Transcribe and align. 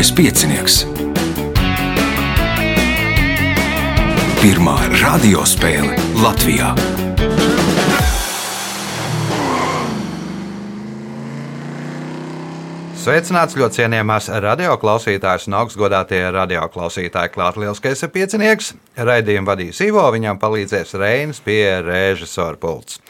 Mazais 0.00 0.16
piecinieks. 0.16 0.74
Pirmā 4.40 4.76
radiospēle 4.96 5.92
Latvijā. 6.22 6.70
Sveicināts 12.96 13.58
ļoti 13.60 13.82
cienījamās 13.82 14.30
radioklausītājas 14.40 15.50
un 15.50 15.58
augstgadātie 15.60 16.22
radioklausītāji. 16.32 17.34
Klāt 17.36 17.60
lielskais 17.60 18.00
ir 18.00 18.14
piecinieks. 18.16 18.72
Raidījumu 18.96 19.52
vadīs 19.52 19.84
Ivo, 19.84 20.08
viņam 20.16 20.40
palīdzēs 20.40 20.96
Reinas 20.96 21.44
pie 21.44 21.76
režisora 21.84 22.56
pults. 22.56 23.02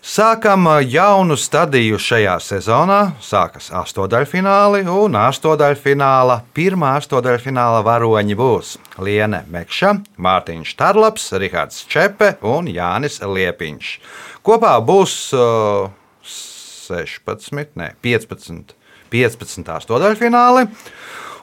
Sākam 0.00 0.64
jaunu 0.88 1.36
stadiju 1.36 1.98
šajā 2.00 2.38
sezonā. 2.40 3.00
Sākas 3.20 3.68
astotdaļfināli, 3.82 4.86
un 4.88 5.18
astotdaļfināla 5.20 6.38
pirmā 6.56 6.94
astotdaļfināla 7.02 7.82
varoņi 7.84 8.36
būs 8.40 8.74
Liene 9.04 9.42
Mekša, 9.52 9.92
Mārtiņš 10.16 10.74
Tarlaps, 10.80 11.30
Rihards 11.36 11.84
Čepe 11.84 12.32
un 12.40 12.72
Jānis 12.72 13.20
Liepiņš. 13.20 13.94
Kopā 14.40 14.72
būs 14.80 15.16
uh, 15.36 15.92
16, 16.24 17.76
ne 17.76 17.92
15 18.00 18.76
15. 19.10 19.66
stūraļfināli. 19.84 20.68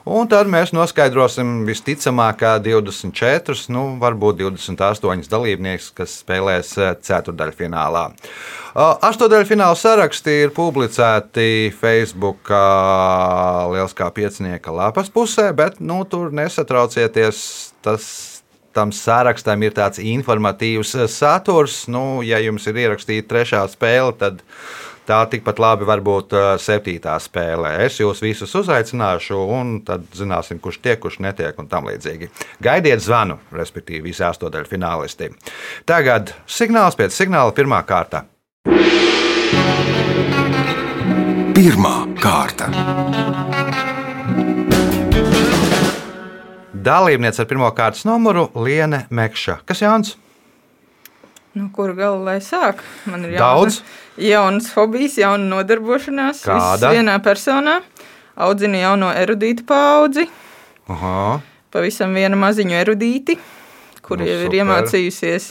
Un 0.08 0.28
tad 0.30 0.48
mēs 0.48 0.70
noskaidrosim 0.72 1.66
visticamāk, 1.68 2.38
ka 2.40 2.54
24, 2.64 3.66
nu, 3.74 3.82
varbūt 4.00 4.38
28 4.40 5.28
dalībnieks, 5.28 5.90
kas 5.96 6.14
spēlēs 6.22 6.70
ceturdaļfinālā. 7.04 8.06
Astodaļfināla 8.78 9.76
saraksti 9.76 10.38
ir 10.46 10.54
publicēti 10.56 11.68
Facebook 11.76 12.48
Lieliskā 12.48 14.08
piecinieka 14.16 14.72
lapas 14.72 15.12
pusē, 15.12 15.50
bet 15.56 15.80
nu, 15.84 16.00
tur 16.08 16.32
nesatraucieties. 16.32 17.42
Tas 17.84 18.04
tam 18.76 18.92
sārakstam 18.94 19.62
ir 19.66 19.74
tāds 19.76 20.00
informatīvs 20.00 20.94
saturs. 21.12 21.82
Nu, 21.90 22.20
ja 22.24 22.40
jums 22.42 22.68
ir 22.70 22.80
ierakstīta 22.84 23.28
trešā 23.34 23.64
spēle, 23.72 24.14
tad 24.20 24.44
tā 25.08 25.18
tikpat 25.32 25.60
labi 25.62 25.88
var 25.88 26.02
būt 26.04 26.34
septītā 26.60 27.16
spēlē. 27.22 27.74
Es 27.86 27.98
jūs 28.00 28.20
visus 28.24 28.52
uzaicināšu, 28.58 29.38
un 29.56 29.78
tad 29.86 30.04
zināsim, 30.16 30.60
kurš 30.60 30.80
tiek, 30.84 31.00
kurš 31.00 31.20
netiek, 31.24 31.56
un 31.58 31.70
tam 31.70 31.88
līdzīgi. 31.88 32.28
Gaidiet 32.64 33.02
zvanu, 33.04 33.38
respektīvi, 33.56 34.10
visi 34.10 34.24
astoņdaļu 34.28 34.68
finālisti. 34.68 35.30
Tagad 35.88 36.34
signāls 36.44 36.98
pēc 36.98 37.16
signāla 37.16 37.56
pirmā 37.56 37.80
kārta. 37.88 38.26
Pirmā 41.58 41.96
kārta. 42.22 42.68
Dalībniece 46.88 47.42
ar 47.42 47.48
pirmā 47.50 47.72
kārtas 47.74 48.04
numuru 48.06 48.46
Liene 48.54 49.06
Mekša. 49.10 49.62
Kas 49.66 49.82
Jānis? 49.82 50.14
Nu, 51.58 51.72
kur 51.74 51.90
galu 51.96 52.22
lai 52.28 52.38
sāk? 52.44 52.84
Man 53.08 53.26
ir 53.26 53.34
Daudz. 53.40 53.80
Jaunas 54.18 54.70
hobijas, 54.74 55.16
jauna 55.20 55.44
nodarbošanās. 55.56 56.42
Kāda? 56.46 56.92
Vienā 56.94 57.18
personā. 57.24 57.80
Audzinu 58.38 58.78
jauno 58.78 59.08
erudītu 59.18 59.64
paudzi. 59.66 60.28
Aha. 60.88 61.40
Pavisam 61.74 62.14
vienu 62.16 62.38
maziņu 62.40 62.76
erudīti, 62.80 63.34
kur 64.02 64.18
Nu, 64.20 64.24
jau 64.24 64.36
ir 64.38 64.46
super. 64.46 64.58
iemācījusies 64.60 65.48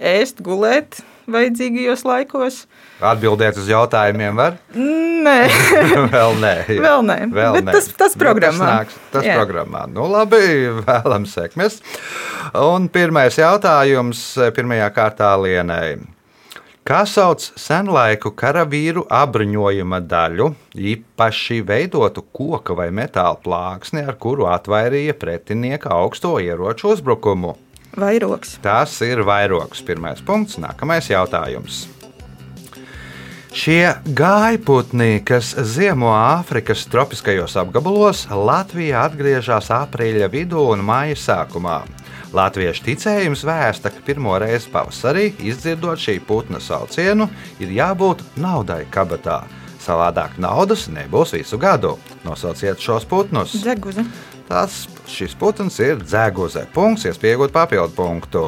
ēst, 0.00 0.40
gulēt 0.42 0.98
vajadzīgajos 1.30 2.02
laikos. 2.04 2.56
Atbildēt 3.04 3.56
uz 3.60 3.68
jautājumiem 3.70 4.34
var? 4.36 4.56
Nē, 4.74 5.36
Vēl 6.14 6.34
nē. 6.42 6.54
Vēl 6.80 7.04
nē, 7.06 7.18
bet 7.60 7.70
tas- 7.72 7.92
tas 7.96 8.16
programmā. 8.18 8.66
Tas, 8.66 8.88
nāks, 8.88 8.98
tas 9.14 9.24
Jā. 9.28 9.36
programmā. 9.38 9.84
Nu, 9.92 10.08
labi, 10.10 10.40
vēlam 10.84 11.24
sekmes. 11.30 11.78
Un 12.54 12.88
pirmais 12.92 13.36
jautājums 13.40 14.24
pirmajā 14.56 14.90
kārtā 14.96 15.30
Lienai. 15.40 15.96
Kā 16.84 17.02
sauc 17.08 17.40
senlaiku 17.56 18.34
karavīru 18.36 19.06
apbruņojuma 19.08 20.02
daļu, 20.04 20.50
īpaši 20.76 21.62
veidotu 21.64 22.26
koka 22.28 22.76
vai 22.76 22.90
metāla 22.92 23.40
plāksni, 23.40 24.04
ar 24.04 24.18
kuru 24.20 24.50
atvairīja 24.52 25.16
pretinieka 25.16 25.94
augsto 25.96 26.36
ieroču 26.44 26.92
uzbrukumu? 26.92 27.56
vairoks. 27.96 28.58
Tas 28.62 29.00
ir 29.02 29.22
vairogs. 29.26 29.82
Pirmais 29.84 30.22
punkts, 30.24 30.58
nākamais 30.58 31.10
jautājums. 31.10 31.86
Šie 33.54 33.94
gājputni, 34.18 35.20
kas 35.22 35.52
ziemo 35.54 36.10
Āfrikas 36.10 36.88
tropiskajos 36.90 37.54
apgabalos, 37.60 38.24
Latvijā 38.26 39.04
atgriežas 39.06 39.70
aprīļa 39.70 40.26
vidū 40.32 40.64
un 40.72 40.82
māja 40.82 41.14
sākumā. 41.14 41.84
Latviešu 42.34 42.82
ticējums 42.88 43.44
vēsta, 43.46 43.92
ka 43.94 44.02
pirmo 44.02 44.34
reizi 44.42 44.70
pavasarī, 44.72 45.28
izdzirdot 45.46 46.00
šī 46.02 46.16
putna 46.26 46.58
saucienu, 46.58 47.28
ir 47.62 47.70
jābūt 47.76 48.24
naudai 48.42 48.82
kabatā. 48.90 49.44
Savādāk 49.84 50.38
naudas 50.40 50.88
nebūs 50.90 51.36
visu 51.36 51.60
gadu. 51.60 51.94
Nosauciet 52.24 52.80
šos 52.80 53.04
putnus. 53.06 53.52
Dzeguze. 53.60 54.06
Tas 54.48 54.84
šis 55.08 55.36
putns 55.38 55.78
ir 55.84 56.02
dzēguze. 56.02 56.66
Punkts, 56.74 57.06
iespējot 57.10 57.52
papildu 57.54 57.94
punktu. 57.96 58.44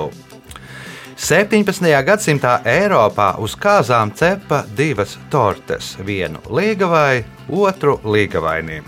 17. 1.17 1.87
gadsimtā 2.05 2.59
Eiropā 2.69 3.31
uz 3.41 3.55
kāzām 3.57 4.11
cepa 4.17 4.65
divas 4.77 5.15
tortes, 5.33 5.95
vienu 6.05 6.43
līgavai, 6.53 7.23
otru 7.49 7.97
līgavainī. 8.05 8.83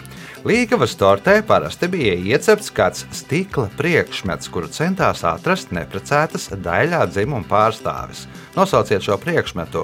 Līgavas 0.49 0.95
tortē 0.97 1.43
parasti 1.45 1.91
bija 1.93 2.15
iecepts 2.31 2.71
kāds 2.73 3.03
stikla 3.13 3.67
priekšmets, 3.77 4.49
kuru 4.49 4.71
centās 4.73 5.21
atrast 5.27 5.75
neprecētas 5.77 6.47
daļā 6.65 7.03
dzimuma 7.11 7.45
pārstāvis. 7.51 8.23
Nosauciet 8.57 9.05
šo 9.05 9.19
priekšmetu. 9.21 9.83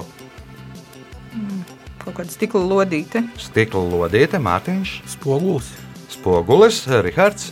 Kaut 2.01 2.17
kāda 2.17 2.33
stikla 2.33 2.63
lodīte. 2.65 3.21
Stikla 3.37 3.83
lodīte, 3.91 4.41
Mārtiņš, 4.41 4.95
Spogulis, 5.13 5.69
spogulis, 6.15 6.81
Rihards, 7.05 7.51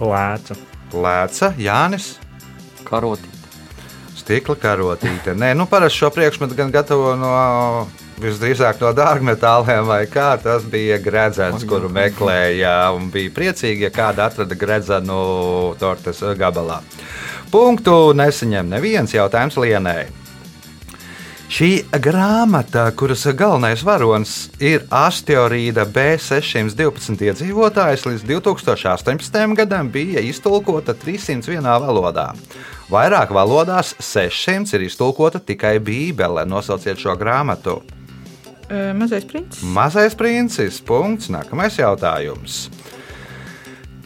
lēca, 0.00 0.56
Lēca, 0.96 1.52
Jānis. 1.60 2.14
Karotīt. 2.88 3.52
Stikla 4.16 4.56
karotīte. 4.56 5.36
Nē, 5.36 5.52
nu 5.58 5.68
parasti 5.68 6.00
šo 6.00 6.14
priekšmetu 6.14 6.56
gan 6.56 6.72
gatavo 6.72 7.18
no 7.20 7.34
visdrīzāk 8.22 8.82
no 8.82 8.92
dārgmetāliem 8.96 9.86
vai 9.88 10.02
kā. 10.10 10.32
Tas 10.42 10.66
bija 10.68 10.98
gredzens, 11.02 11.64
kuru 11.68 11.90
meklēja 11.92 12.92
un 12.96 13.10
bija 13.14 13.32
priecīgi, 13.34 13.88
ja 13.88 13.94
kāda 13.94 14.28
atrada 14.28 14.58
gredzenu 14.58 15.18
tortes 15.80 16.22
gabalā. 16.38 16.80
Punktu 17.52 18.12
nesaņem 18.18 18.68
neviens 18.74 19.14
jautājums 19.16 19.56
Lienai. 19.60 20.08
Šī 21.48 21.68
grāmata, 22.04 22.82
kuras 22.92 23.22
galvenais 23.32 23.80
varonis 23.80 24.50
ir 24.60 24.82
asteroīda 24.92 25.86
B612 25.88 27.24
iedzīvotājs, 27.24 28.04
līdz 28.04 28.26
2018. 28.28 29.54
gadam 29.56 29.88
bija 29.88 30.20
iztulkota 30.20 30.92
301 30.92 31.64
valodā. 31.86 32.34
Vairāk 32.92 33.32
valodās 33.32 33.94
600 33.96 34.76
ir 34.76 34.84
iztulkota 34.90 35.40
tikai 35.40 35.78
Bībele. 35.80 36.44
Nosauciet 36.44 37.00
šo 37.00 37.16
grāmatu. 37.16 37.78
Ē, 38.68 38.92
Mazais 38.92 39.24
princis. 39.24 39.62
Mazais 39.64 40.14
princis. 40.18 40.80
Punkts. 40.84 41.30
Nākamais 41.32 41.78
jautājums. 41.80 42.66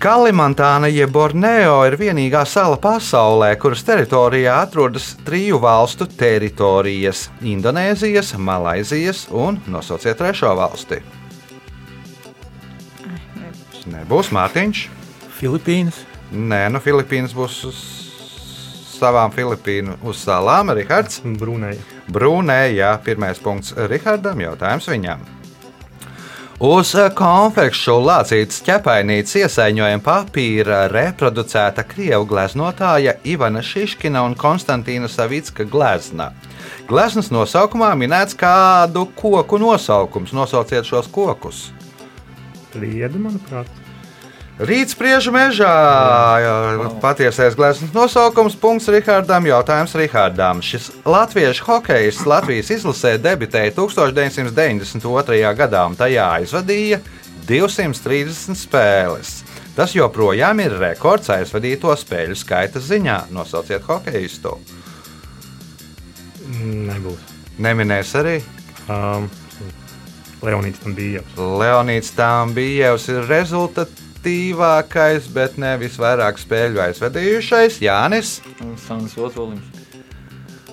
Kalimantāna 0.02 0.88
jeb 0.90 1.12
Borneo 1.14 1.76
ir 1.86 1.94
vienīgā 1.94 2.40
sala 2.46 2.74
pasaulē, 2.82 3.52
kuras 3.62 3.84
teritorijā 3.86 4.56
atrodas 4.64 5.12
triju 5.22 5.60
valstu 5.62 6.08
teritorijas- 6.10 7.28
Indonēzijas, 7.54 8.34
Malaizijas 8.38 9.28
un 9.30 9.60
nosauciet 9.66 10.18
trešo 10.18 10.56
valsti. 10.58 10.98
Nebūs 13.86 14.30
Mārtiņš. 14.34 14.88
Filipīnas, 15.38 16.02
Nē, 16.32 16.70
no 16.72 16.80
Filipīnas 16.80 17.34
būs 17.36 17.64
uz 17.68 17.78
savām 18.96 19.32
Filipīnu 19.34 19.98
uz 20.02 20.22
salām. 20.24 20.70
Rihards. 20.72 21.20
Brunēja. 21.20 21.91
Brūnē, 22.12 22.60
jā, 22.76 22.96
pirmais 23.04 23.40
punkts 23.42 23.74
Rihardam, 23.88 24.40
jautājums 24.44 24.88
viņam. 24.90 25.22
Uz 26.62 26.92
konfekšu 27.18 27.96
lācītas 28.06 28.60
ķepainītes 28.62 29.34
iesaiņojuma 29.40 30.04
papīra 30.06 30.84
reproducēta 30.92 31.82
krievu 31.90 32.28
gleznotāja 32.30 33.16
Ivana 33.26 33.64
Šiškina 33.66 34.22
un 34.22 34.36
Konstantīna 34.38 35.10
Savicka 35.10 35.66
glezna. 35.66 36.30
Gleznas 36.86 37.32
nosaukumā 37.34 37.90
minēts 37.98 38.38
kādu 38.38 39.08
koku 39.18 39.58
nosaukums. 39.58 40.30
Nosauciet 40.36 40.86
šos 40.86 41.10
kokus. 41.10 41.70
Lieda, 42.78 43.18
manuprāt. 43.18 43.81
Rīts 44.62 44.94
spriežu 44.94 45.32
mežā. 45.34 45.70
Patiesais 47.02 47.56
gleznas 47.58 47.90
nosaukums. 47.94 48.54
Punkts 48.58 48.88
Rihardam. 48.92 49.48
Jautājums 49.50 49.94
Rihardam. 49.98 50.62
Šis 50.62 50.90
latviešu 51.08 51.66
hokejs 51.66 52.22
Latvijas 52.30 52.70
izlasē 52.76 53.16
debitēja 53.22 53.74
1992. 53.74 55.52
gadā 55.58 55.82
un 55.90 55.98
tajā 55.98 56.28
aizvadīja 56.38 57.02
230 57.48 58.58
spēles. 58.58 59.42
Tas 59.76 59.96
joprojām 59.96 60.60
ir 60.62 60.78
rekords 60.78 61.32
aizvadīto 61.32 61.92
spēļu 61.98 62.38
skaita 62.38 62.82
ziņā. 62.82 63.18
Nosauciet 63.34 63.84
hokeistu. 63.88 64.58
Nebūs. 66.62 67.30
Neminēs 67.62 68.12
arī 68.18 68.40
Um, 68.90 69.28
Leonīds 70.42 70.80
tam 70.82 70.94
bija. 70.96 71.22
Leonīds 71.38 72.10
Tāmbijevs 72.18 73.06
ir 73.12 73.28
rezultatīvākais, 74.22 75.28
bet 75.32 75.58
ne 75.58 75.76
visvairāk 75.78 76.38
spēļu 76.38 76.80
aizvadījušais. 76.80 77.80
Jānis 77.82 78.40
Sānis 78.86 79.16
Ozoliņš. 79.18 79.80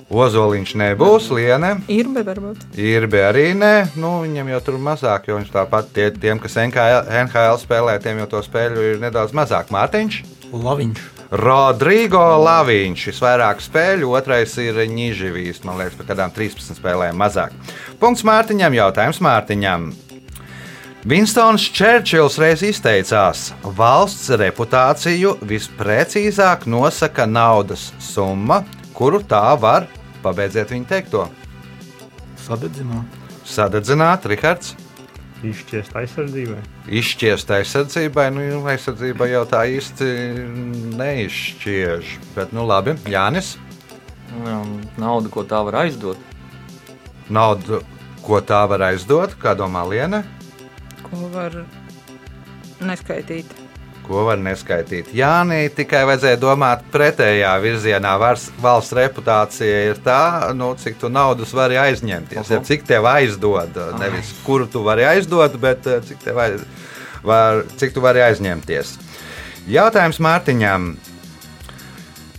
Ozoliņš 0.10 0.74
nebūs, 0.76 1.30
Liene. 1.30 1.82
Ir, 1.88 2.08
bet 2.10 2.26
varbūt. 2.26 2.58
Ir 2.78 3.08
bija 3.08 3.30
arī 3.30 3.54
nē, 3.54 3.96
nu, 3.96 4.24
viņam 4.24 4.50
jau 4.50 4.62
tur 4.66 4.80
mazāk, 4.82 5.28
jo 5.30 5.38
viņš 5.38 5.52
tāpat 5.54 5.92
tie, 5.94 6.10
tiem, 6.10 6.40
kas 6.40 6.58
NHL, 6.58 7.06
NHL 7.06 7.60
spēlē, 7.62 8.00
tiem 8.02 8.18
jau 8.24 8.28
to 8.28 8.42
spēļu 8.42 8.88
ir 8.94 9.00
nedaudz 9.04 9.34
mazāk. 9.34 9.70
Mārtiņš, 9.70 10.24
Laviņš. 10.50 11.06
Rodrigo 11.30 12.26
Laviņš, 12.42 13.06
visvairāk 13.12 13.62
spēļu, 13.62 14.10
otrais 14.18 14.56
ir 14.58 14.82
Nīživīs, 14.90 15.62
man 15.62 15.78
liekas, 15.78 15.98
par 16.00 16.10
kādām 16.10 16.34
13 16.34 16.82
spēlēm 16.82 17.22
mazāk. 17.22 17.54
Punkts 18.02 18.26
Mārtiņam, 18.26 18.82
jautājums 18.82 19.22
Mārtiņam. 19.22 19.92
Vinstons 21.08 21.64
Čērčils 21.72 22.36
reiz 22.42 22.62
izteicās, 22.68 23.50
valsts 23.64 24.28
reputāciju 24.36 25.38
visprecīzāk 25.48 26.66
nosaka 26.68 27.24
naudas 27.30 27.86
summa, 28.04 28.62
kuru 28.98 29.22
tā 29.24 29.54
var, 29.62 29.88
pabeidziet 30.24 30.74
viņa 30.76 30.90
teikto, 30.90 31.30
Sadedzināt. 32.44 33.16
sadedzināt, 33.48 34.26
Rihards. 34.28 34.74
Izšķiest 35.40 35.94
aizsardzībai. 35.96 36.60
Izšķiest 37.00 37.52
aizsardzībai, 37.56 38.26
nu, 38.36 38.48
aizsardzībai 38.68 39.30
jau 39.32 39.46
tā 39.48 39.62
īsti 39.72 40.08
neizšķiež. 41.00 42.10
Bet, 42.36 42.52
nu, 42.52 42.66
labi, 42.68 42.98
Jānis, 43.08 43.56
Jā, 44.30 44.60
naudu, 45.02 45.32
ko 45.34 45.42
tā 45.48 45.64
var 45.66 45.80
aizdot. 45.86 46.18
naudu, 47.30 47.80
ko 48.22 48.42
tā 48.46 48.60
var 48.70 48.84
aizdot, 48.92 49.34
kā 49.42 49.56
domā 49.58 49.82
Liena, 49.90 50.24
Ko 51.10 51.30
var 51.34 51.56
neskaitīt. 52.86 53.46
ko 54.10 54.24
var 54.26 54.40
neskaitīt. 54.42 55.12
Jānī 55.14 55.68
tikai 55.76 56.02
vajadzēja 56.10 56.40
domāt 56.42 56.86
pretējā 56.94 57.52
virzienā. 57.62 58.16
Vars, 58.18 58.48
valsts 58.62 58.96
reputācija 58.98 59.84
ir 59.92 60.00
tā, 60.06 60.50
nu, 60.58 60.72
cik 60.82 60.98
tu 61.02 61.12
naudas 61.14 61.54
vari 61.54 61.78
aizņemties, 61.78 62.42
Aha. 62.42 62.56
ja 62.56 62.62
cik 62.66 62.88
tev 62.90 63.06
aizdod. 63.06 63.78
Nevis 64.02 64.32
kuru 64.46 64.66
tu 64.66 64.82
vari 64.86 65.06
aizdot, 65.06 65.60
bet 65.62 65.86
eh, 65.86 66.02
cik, 66.08 66.24
tev 66.26 66.42
aiz, 66.42 66.66
var, 67.22 67.62
cik 67.78 67.94
tu 67.94 68.02
vari 68.02 68.26
aizņemties. 68.26 68.96
Jautājums 69.70 70.18
Mārtiņam. 70.26 70.96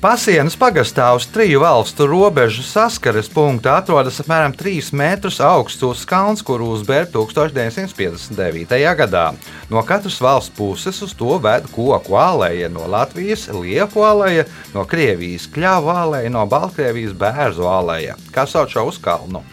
Pasienas 0.01 0.55
pagastā 0.57 1.11
uz 1.13 1.27
triju 1.29 1.59
valstu 1.61 2.07
robežu 2.09 2.63
saskares 2.65 3.27
punkta 3.29 3.75
atrodas 3.77 4.17
apmēram 4.23 4.55
3 4.57 4.95
metrus 4.97 5.43
augsts 5.45 5.85
uzkalns, 5.85 6.41
kuru 6.41 6.71
uzbēra 6.73 7.05
1959. 7.13 8.73
gadā. 8.97 9.27
No 9.69 9.83
katras 9.85 10.17
valsts 10.25 10.55
puses 10.57 11.03
uz 11.05 11.13
to 11.13 11.37
ved 11.45 11.69
koku 11.75 12.17
ālēja, 12.17 12.73
no 12.73 12.89
Latvijas 12.89 13.45
liepu 13.53 14.01
ālēja, 14.09 14.49
no 14.73 14.87
Krievijas 14.89 15.45
kļāvu 15.53 15.93
ālēja, 15.93 16.33
no 16.33 16.49
Baltkrievijas 16.49 17.13
bērzu 17.21 17.69
ālēja. 17.69 18.17
Kā 18.33 18.49
sauc 18.49 18.73
šo 18.73 18.89
uzkalnu? 18.89 19.45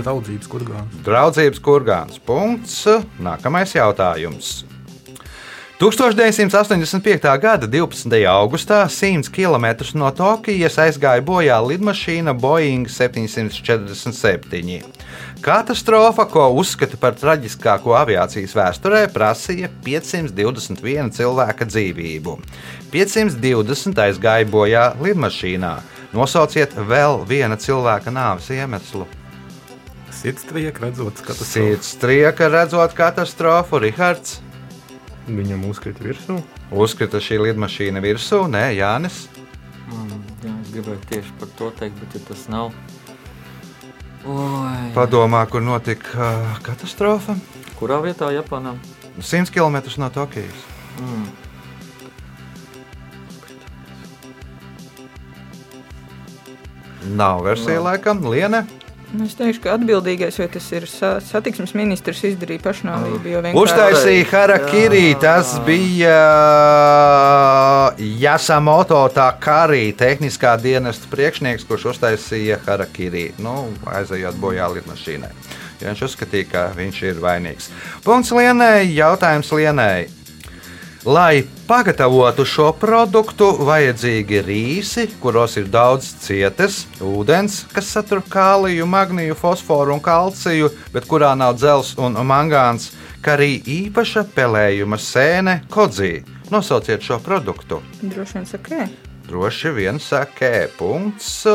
Draudzības 0.00 0.48
kurgāns. 0.48 1.00
Draudzības 1.04 1.60
kurgāns. 1.60 2.24
Punkts. 2.24 2.86
Nākamais 3.20 3.76
jautājums. 3.76 4.62
1985. 5.80 7.40
gada 7.40 7.66
12. 7.66 8.26
augustā 8.28 8.84
100 8.88 9.32
km 9.32 9.64
no 9.96 10.10
Tokijas 10.12 10.74
aizgāja 10.76 11.22
bojā 11.24 11.56
lidmašīna 11.64 12.34
Boeing 12.36 12.84
747. 12.84 14.82
Katastrofa, 15.40 16.26
ko 16.28 16.50
uzskata 16.60 17.00
par 17.00 17.16
traģiskāko 17.16 17.96
aviācijas 17.96 18.52
vēsturē, 18.58 19.06
prasīja 19.14 19.70
521 19.86 21.16
cilvēka 21.16 21.64
dzīvību. 21.72 22.36
520 22.92 24.04
aizgāja 24.04 24.50
bojā 24.52 24.84
lidmašīnā. 25.00 25.72
Nosauciet 26.12 26.76
vēl 26.76 27.24
viena 27.24 27.56
cilvēka 27.56 28.12
nāves 28.12 28.52
iemeslu. 28.52 29.08
Sirds 30.12 30.44
triek 30.44 30.76
redzot, 30.84 31.24
ka 31.24 31.32
tas 31.32 31.56
Sirds 31.56 31.96
trieka 32.04 32.52
redzot 32.52 32.92
katastrofu, 32.92 33.80
Rihards. 33.80 34.42
Viņam 35.38 35.66
uzkrita 35.70 36.04
virsū. 36.04 36.38
Uzkrita 36.70 37.20
šī 37.22 37.38
lidmašīna 37.46 38.02
virsū, 38.04 38.44
nē, 38.50 38.64
Jānis. 38.78 39.26
Mm, 39.90 40.16
jā, 40.44 40.54
es 40.62 40.72
gribēju 40.74 41.02
tieši 41.10 41.36
par 41.40 41.52
to 41.58 41.70
teikt, 41.78 42.00
bet 42.02 42.16
ja 42.18 42.22
tas 42.28 42.46
nav. 42.52 42.72
Oi, 44.28 44.90
Padomā, 44.94 45.44
kur 45.48 45.62
notika 45.64 46.10
uh, 46.16 46.58
katastrofa. 46.66 47.38
kurā 47.80 48.00
vietā 48.04 48.28
Japānā? 48.34 48.74
100 49.20 49.50
km 49.54 49.80
no 49.98 50.10
Tokijas. 50.12 50.66
Mm. 51.00 51.28
Nav 57.16 57.42
versija, 57.42 57.80
laikam, 57.80 58.20
Liene. 58.28 58.66
Nu, 59.12 59.24
Es 59.26 59.34
teikšu, 59.34 59.60
ka 59.64 59.72
atbildīgais, 59.74 60.36
vai 60.38 60.46
tas 60.48 60.66
ir 60.70 60.84
sa 60.86 61.16
satiksmes 61.24 61.72
ministrs, 61.74 62.20
izdarīja 62.28 62.62
pašnāvību. 62.62 63.26
jo 63.32 63.40
vienkārši- 63.42 63.62
Uztaisīja 63.64 64.26
Harakiri. 64.30 65.14
Tas 65.20 65.58
bija 65.66 66.18
Jasamoto 67.98 69.00
Takarī, 69.14 69.92
tehniskā 69.96 70.54
dienesta 70.62 71.06
priekšnieks, 71.10 71.66
kurš 71.66 71.88
uztaisīja 71.94 72.58
Harakiri. 72.66 73.32
Nu, 73.38 73.68
aizejot 73.86 74.34
bojā 74.40 74.68
lidmašīnai. 74.76 75.32
Jo 75.80 75.88
viņš 75.88 76.02
uzskatīja, 76.06 76.50
ka 76.52 76.62
viņš 76.76 77.02
ir 77.02 77.14
vainīgs. 77.24 77.70
Punkts 78.04 78.30
Lienai, 78.30 78.86
jautājums 78.94 79.50
Lienai. 79.50 80.06
Lai 81.04 81.44
pagatavotu 81.64 82.44
šo 82.44 82.66
produktu, 82.76 83.46
vajadzīgi 83.64 84.42
rīsi, 84.44 85.06
kuros 85.22 85.56
ir 85.56 85.70
daudz 85.72 86.10
cietes, 86.20 86.82
ūdens, 87.00 87.62
kas 87.72 87.88
satur 87.94 88.20
kāliju, 88.28 88.84
magniju, 88.84 89.38
fosforu 89.38 89.94
un 89.96 90.02
kalciju, 90.04 90.68
bet 90.92 91.08
kurā 91.08 91.32
nav 91.40 91.56
dzels 91.56 91.94
un 91.96 92.20
mangāns, 92.28 92.90
kā 93.24 93.38
arī 93.38 93.62
īpaša 93.64 94.26
pelējuma 94.36 95.00
sēne, 95.00 95.62
kodzī. 95.72 96.18
Nosauciet 96.52 97.00
šo 97.00 97.16
produktu. 97.24 97.80
Droši 98.02 98.36
vien 98.36 98.48
sakē. 98.52 98.86
Droši 99.30 99.72
vien 99.80 100.04
sakē, 100.04 100.54
punkts. 100.76 101.46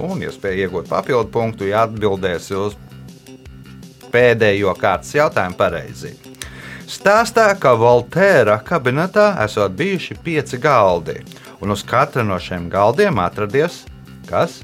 Un 0.00 0.24
iespēja 0.24 0.64
iegūt 0.64 0.88
papildu 0.88 1.28
punktu, 1.36 1.68
ja 1.68 1.84
atbildēsi 1.84 2.56
uz 2.56 2.80
pēdējo 4.08 4.72
kārtas 4.80 5.12
jautājumu 5.18 5.60
pareizi. 5.60 6.16
Stāstā, 6.90 7.48
ka 7.56 7.72
Voltēra 7.80 8.58
kabinetā 8.64 9.32
esot 9.44 9.72
bijuši 9.78 10.18
pieci 10.24 10.60
galdi, 10.60 11.16
un 11.64 11.72
uz 11.72 11.82
katra 11.86 12.24
no 12.26 12.36
šiem 12.40 12.68
galdiem 12.72 13.18
atradies 13.24 13.82
kas? 14.28 14.60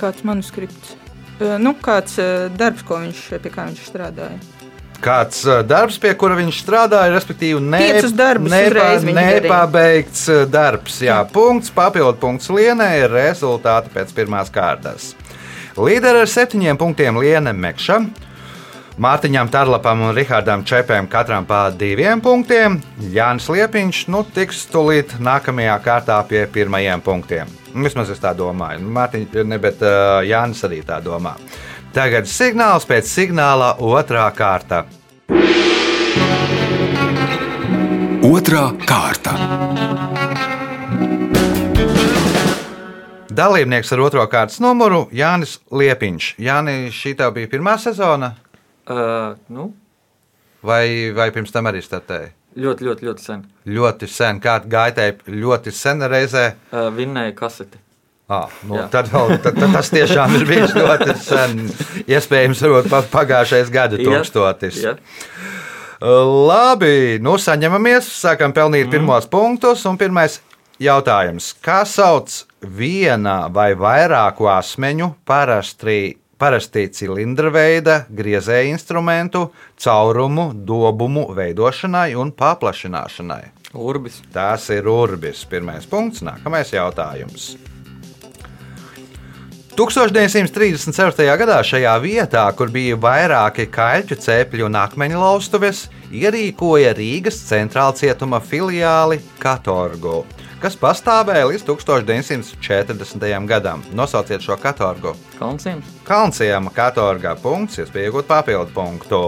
Kāds 0.00 0.24
manuskripts. 0.26 0.96
Uh, 1.40 1.56
Nu, 1.60 1.74
kāds 1.78 2.18
uh, 2.22 2.48
darbs, 2.54 2.84
ko 2.86 3.00
viņš, 3.02 3.22
pie 3.42 3.52
kā 3.52 3.66
viņš 3.68 3.86
strādāja. 3.88 4.40
Kāds 5.02 5.42
uh, 5.48 5.60
darbs, 5.66 5.98
pie 5.98 6.12
kura 6.18 6.36
viņš 6.38 6.60
strādāja, 6.62 7.12
respektīvi, 7.14 7.60
ne, 7.60 7.80
darīja. 9.16 9.42
nepabeigts 9.42 10.26
darbs. 10.52 11.00
Jā, 11.02 11.22
punkts, 11.32 11.72
papildu 11.74 12.14
punkts 12.22 12.50
Lienai 12.52 12.92
ir 13.02 13.14
rezultāti 13.14 13.90
pēc 13.94 14.12
pirmās 14.14 14.52
kārtas. 14.54 15.12
Līderi 15.80 16.22
ar 16.22 16.30
septiņiem 16.30 16.78
punktiem 16.78 17.18
Liena 17.18 17.54
Mekša. 17.56 18.02
Mārtiņam 19.00 19.48
Tarlapam 19.48 20.02
un 20.04 20.10
Rihardam 20.12 20.66
Čepēm 20.68 21.06
katram 21.08 21.46
pa 21.48 21.70
diviem 21.72 22.20
punktiem. 22.20 22.76
Jānis 23.14 23.46
Liepiņš 23.48 24.00
nu, 24.12 24.20
tiks 24.36 24.66
tūlīt 24.68 25.14
nākamajā 25.16 25.78
kārtā 25.80 26.18
pie 26.28 26.42
pirmajiem 26.52 27.00
punktiem. 27.00 27.48
Vismaz 27.72 28.12
es 28.12 28.20
tā 28.20 28.34
domāju. 28.36 28.82
Nu, 28.84 28.92
Mārtiņš, 28.92 29.38
ne, 29.48 29.58
bet 29.62 29.80
uh, 29.80 30.20
Jānis 30.28 30.60
arī 30.68 30.82
tā 30.84 31.00
domā. 31.00 31.32
Tagad 31.96 32.28
signāls 32.28 32.84
pēc 32.88 33.08
signāla 33.08 33.72
otrā 33.80 34.26
kārta. 34.36 34.84
Otra 38.28 38.68
kārta. 38.84 39.38
Dalībnieks 43.32 43.96
ar 43.96 44.04
otro 44.04 44.28
kārtas 44.28 44.60
numuru 44.60 45.06
Jānis 45.16 45.56
Liepiņš. 45.72 46.34
Jānis, 46.44 46.92
šī 46.92 47.16
tev 47.16 47.32
bija 47.38 47.48
pirmā 47.48 47.78
sezona, 47.80 48.34
Uh, 48.90 49.38
nu, 49.52 49.70
vai, 50.66 51.12
vai 51.14 51.30
pirms 51.34 51.54
tam 51.54 51.70
arī 51.70 51.82
startēja? 51.84 52.32
ļoti, 52.58 52.84
ļoti, 52.88 53.06
ļoti 53.08 53.24
sen. 53.24 53.46
Ļoti 53.68 54.08
sen, 54.10 54.40
kāda 54.42 54.88
tajā 54.96 55.14
ļoti 55.30 55.72
sena 55.74 56.08
reizē. 56.10 56.52
Uh, 56.72 56.90
vinnēja 56.94 57.34
kaseti. 57.36 57.80
Ah, 58.32 58.52
nu, 58.64 58.78
Jā. 58.78 58.86
tad, 58.92 59.10
vēl, 59.12 59.34
tad, 59.44 59.58
tad 59.58 59.74
tas 59.74 59.90
tiešām 59.92 60.36
ir 60.38 60.46
bijis 60.48 60.72
ļoti 60.76 61.16
sen. 61.20 61.58
Iespējams, 62.06 62.62
pat 62.88 63.10
pagājušais 63.12 63.72
gada 63.72 63.98
Jā. 63.98 64.06
tūkstotis. 64.08 64.78
Ja? 64.80 64.94
Labi, 66.02 67.18
nu 67.22 67.36
saņemamies, 67.38 68.08
sākam 68.22 68.54
pelnīt 68.56 68.86
mm. 68.86 68.94
pirmos 68.94 69.28
punktus. 69.30 69.84
Un 69.90 69.98
pirmais 70.00 70.38
jautājums. 70.82 71.52
Kā 71.62 71.82
sauc 71.86 72.40
viena 72.62 73.50
vai 73.52 73.72
vairāku 73.78 74.48
asmeņu 74.50 75.12
parasti, 75.28 76.16
parasti 76.42 76.88
cilindra 76.90 77.52
veida 77.54 78.00
griezēju 78.10 78.72
instrumentu 78.74 79.44
caurumu, 79.78 80.50
dobumu 80.54 81.28
veidošanai 81.36 82.16
un 82.18 82.32
paplašināšanai? 82.34 83.42
Urbis. 83.78 84.18
Tas 84.34 84.66
ir 84.74 84.88
urbis. 84.90 85.44
Pirmais 85.48 85.86
punkts, 85.88 86.24
nākamais 86.26 86.74
jautājums. 86.74 87.52
1937. 89.78 91.24
gadā 91.40 91.62
šajā 91.64 91.94
vietā, 92.02 92.42
kur 92.58 92.68
bija 92.74 92.98
vairāki 93.00 93.70
kaļķu 93.72 94.18
cepļu 94.26 94.66
un 94.66 94.76
akmeņu 94.82 95.22
laustuves, 95.22 95.86
ierīkoja 96.12 96.92
Rīgas 96.98 97.38
centrāla 97.46 97.94
cietuma 97.96 98.42
filiāli 98.44 99.22
Katorgu, 99.40 100.24
kas 100.62 100.76
pastāvēja 100.78 101.48
līdz 101.50 101.64
1940. 101.66 103.46
gadam. 103.50 103.82
Nosauciet 103.98 104.44
šo 104.44 104.56
katorgu. 104.62 105.16
Kalnciems. 105.40 105.88
Kalnciema 106.06 106.70
katorgā 106.74 107.34
punkts, 107.42 107.80
iespēja 107.82 108.12
iegūt 108.12 108.30
papildu 108.30 108.70
punktu. 108.76 109.22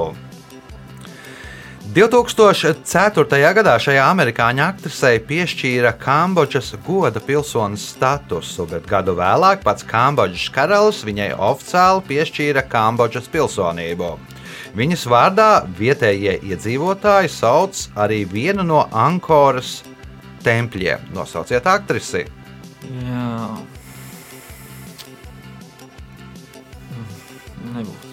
2004. 1.94 3.40
gadā 3.54 3.74
šajā 3.82 4.04
amerikāņu 4.08 4.62
aktrisei 4.64 5.18
piešķīra 5.22 5.92
Kambodžas 6.00 6.72
goda 6.86 7.20
pilsonas 7.22 7.84
statusu, 7.92 8.64
bet 8.70 8.86
gadu 8.88 9.14
vēlāk 9.18 9.62
pats 9.66 9.84
Kambodžas 9.86 10.48
karalis 10.54 11.02
viņai 11.06 11.34
oficiāli 11.36 12.06
piešķīra 12.08 12.64
Kambodžas 12.72 13.28
pilsonību. 13.30 14.14
Viņas 14.74 15.04
vārdā 15.10 15.48
vietējie 15.78 16.38
iedzīvotāji 16.48 17.30
sauc 17.30 17.84
arī 17.94 18.24
vienu 18.26 18.64
no 18.66 18.86
Ankoras 18.90 19.82
tempļiem. 20.44 21.08
Nosauciet 21.16 21.66
aktrisi. 21.70 22.24
Jā. 22.84 23.28
Nebūs. 27.74 28.12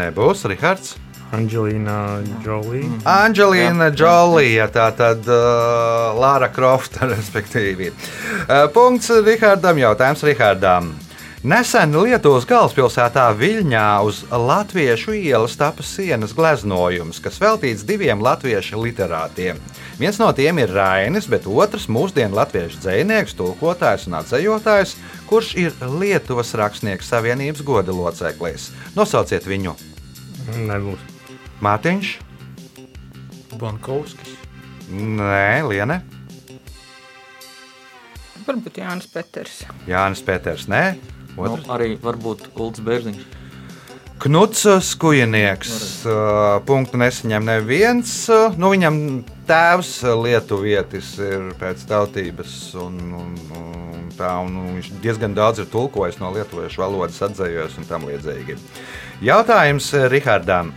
Nebūs 0.00 0.44
Rihards. 0.50 0.96
Anģelīna 1.30 1.96
Jolija. 2.42 2.96
Anģelīna 3.06 3.92
Džolija, 3.94 4.66
tā 4.74 4.88
tad 4.98 5.28
uh, 5.30 6.10
Lāra 6.18 6.48
Krofta, 6.50 7.06
respektīvi. 7.14 7.92
Uh, 7.92 8.66
punkts 8.74 9.12
Rihardam, 9.22 9.78
jautājums 9.78 10.26
Rihardam. 10.26 10.90
Nesen 11.40 11.94
Lietuvas 11.96 12.44
galvaspilsētā 12.44 13.22
Viļņā 13.32 13.84
uz 14.04 14.18
latviešu 14.28 15.14
ielas 15.16 15.54
tapa 15.56 15.80
sienas 15.80 16.34
gleznojums, 16.36 17.16
kas 17.24 17.38
veltīts 17.40 17.80
diviem 17.88 18.20
latviešu 18.20 18.76
literātiem. 18.76 19.56
Viens 19.96 20.18
no 20.20 20.26
tiem 20.36 20.58
ir 20.60 20.68
Rainis, 20.76 21.24
bet 21.32 21.46
otrs- 21.48 21.86
mūsdienu 21.96 22.36
latviešu 22.36 22.82
dzinieks, 22.84 23.32
tulkotājs 23.38 24.04
un 24.10 24.18
atzējotājs, 24.20 24.92
kurš 25.30 25.54
ir 25.56 25.72
Lietuvas 25.80 26.52
rakstnieku 26.52 27.00
savienības 27.00 27.64
goda 27.64 27.92
loceklis. 27.92 28.68
Nosauciet 28.94 29.44
viņu 29.48 29.74
Nebūs. 30.60 30.98
Mārtiņš, 31.62 32.18
Bankovskis. 33.56 34.36
Nē, 34.92 35.68
Liene, 35.68 36.02
Varbūt 38.46 38.76
Jānis 38.80 39.06
Peters. 39.06 39.64
Jānis 39.86 40.22
Peters, 40.24 40.66
nē, 40.66 40.96
Nu, 41.36 41.58
arī 41.72 41.94
varbūt 42.00 42.50
Ulds 42.56 42.82
Bērziņš. 42.84 43.28
Knuts 44.20 44.66
Skujnieks. 44.84 45.70
uh, 46.04 46.58
Punktu 46.68 46.98
nesaņem 47.00 47.46
neviens. 47.48 48.10
Nu, 48.60 48.68
viņam 48.74 48.98
tēvs 49.48 49.94
lietuvietis 50.20 51.14
ir 51.24 51.46
pēc 51.60 51.86
tautības, 51.88 52.52
un, 52.82 52.98
un, 53.16 53.32
un 53.56 54.10
tā, 54.18 54.34
un 54.44 54.52
nu, 54.58 54.66
viņš 54.76 54.92
diezgan 55.00 55.32
daudz 55.36 55.62
ir 55.62 55.70
tulkojis 55.72 56.20
no 56.20 56.34
lietuviešu 56.34 56.84
valodas, 56.84 57.22
atzējos 57.24 57.80
un 57.80 57.88
tam 57.88 58.04
līdzīgi. 58.10 58.58
Jautājums 59.24 59.88
Rihardam. 60.12 60.74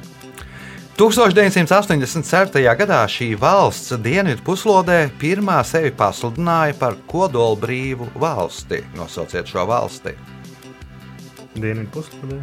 1987. 0.93 2.61
gadā 2.77 2.99
šī 3.09 3.31
valsts 3.41 3.95
dienvidu 4.05 4.43
puslodē 4.45 5.07
pirmā 5.19 5.57
sevi 5.65 5.89
pasludināja 5.97 6.77
par 6.79 6.95
kodolbrīvu 7.09 8.11
valsti. 8.21 8.83
Nosauciet 8.95 9.49
šo 9.49 9.65
valsti. 9.67 10.13
Dienvidu 11.53 11.89
puslodē. 11.93 12.41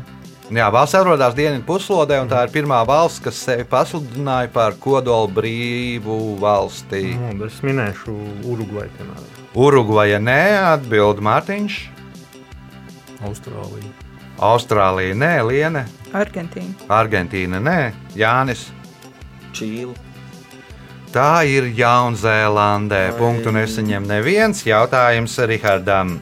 Jā, 0.51 0.67
valsts 0.75 0.97
atrodas 0.99 1.35
dienvidu 1.39 1.63
puslodē, 1.69 2.19
un 2.23 2.31
tā 2.31 2.41
ir 2.47 2.51
pirmā 2.55 2.81
valsts, 2.87 3.23
kas 3.23 3.39
sevi 3.39 3.67
pasludināja 3.71 4.51
par 4.51 4.75
kodolu 4.83 5.31
brīvu 5.37 6.19
valsti. 6.43 7.05
Nu, 7.15 7.47
es 7.47 7.61
minēšu 7.63 8.15
Urugvaju, 8.51 8.91
piemēram. 8.99 9.31
Urugvaja 9.55 10.19
nē, 10.23 10.43
atbild 10.73 11.23
Mārtiņš. 11.23 11.79
Austrālija. 13.27 13.95
Austrālija 14.41 15.17
nē, 15.19 15.33
Liene, 15.47 15.87
Argentīna. 16.17 16.75
Argentīna 16.91 17.63
nē, 17.63 17.79
Jānis. 18.19 18.69
Čīla. 19.55 19.95
Tā 21.11 21.43
ir 21.43 21.67
Jaunzēlandē. 21.75 23.09
Punktu 23.19 23.51
nesaņem 23.55 24.05
neviens 24.07 24.63
jautājums 24.63 25.35
Rihardam. 25.51 26.21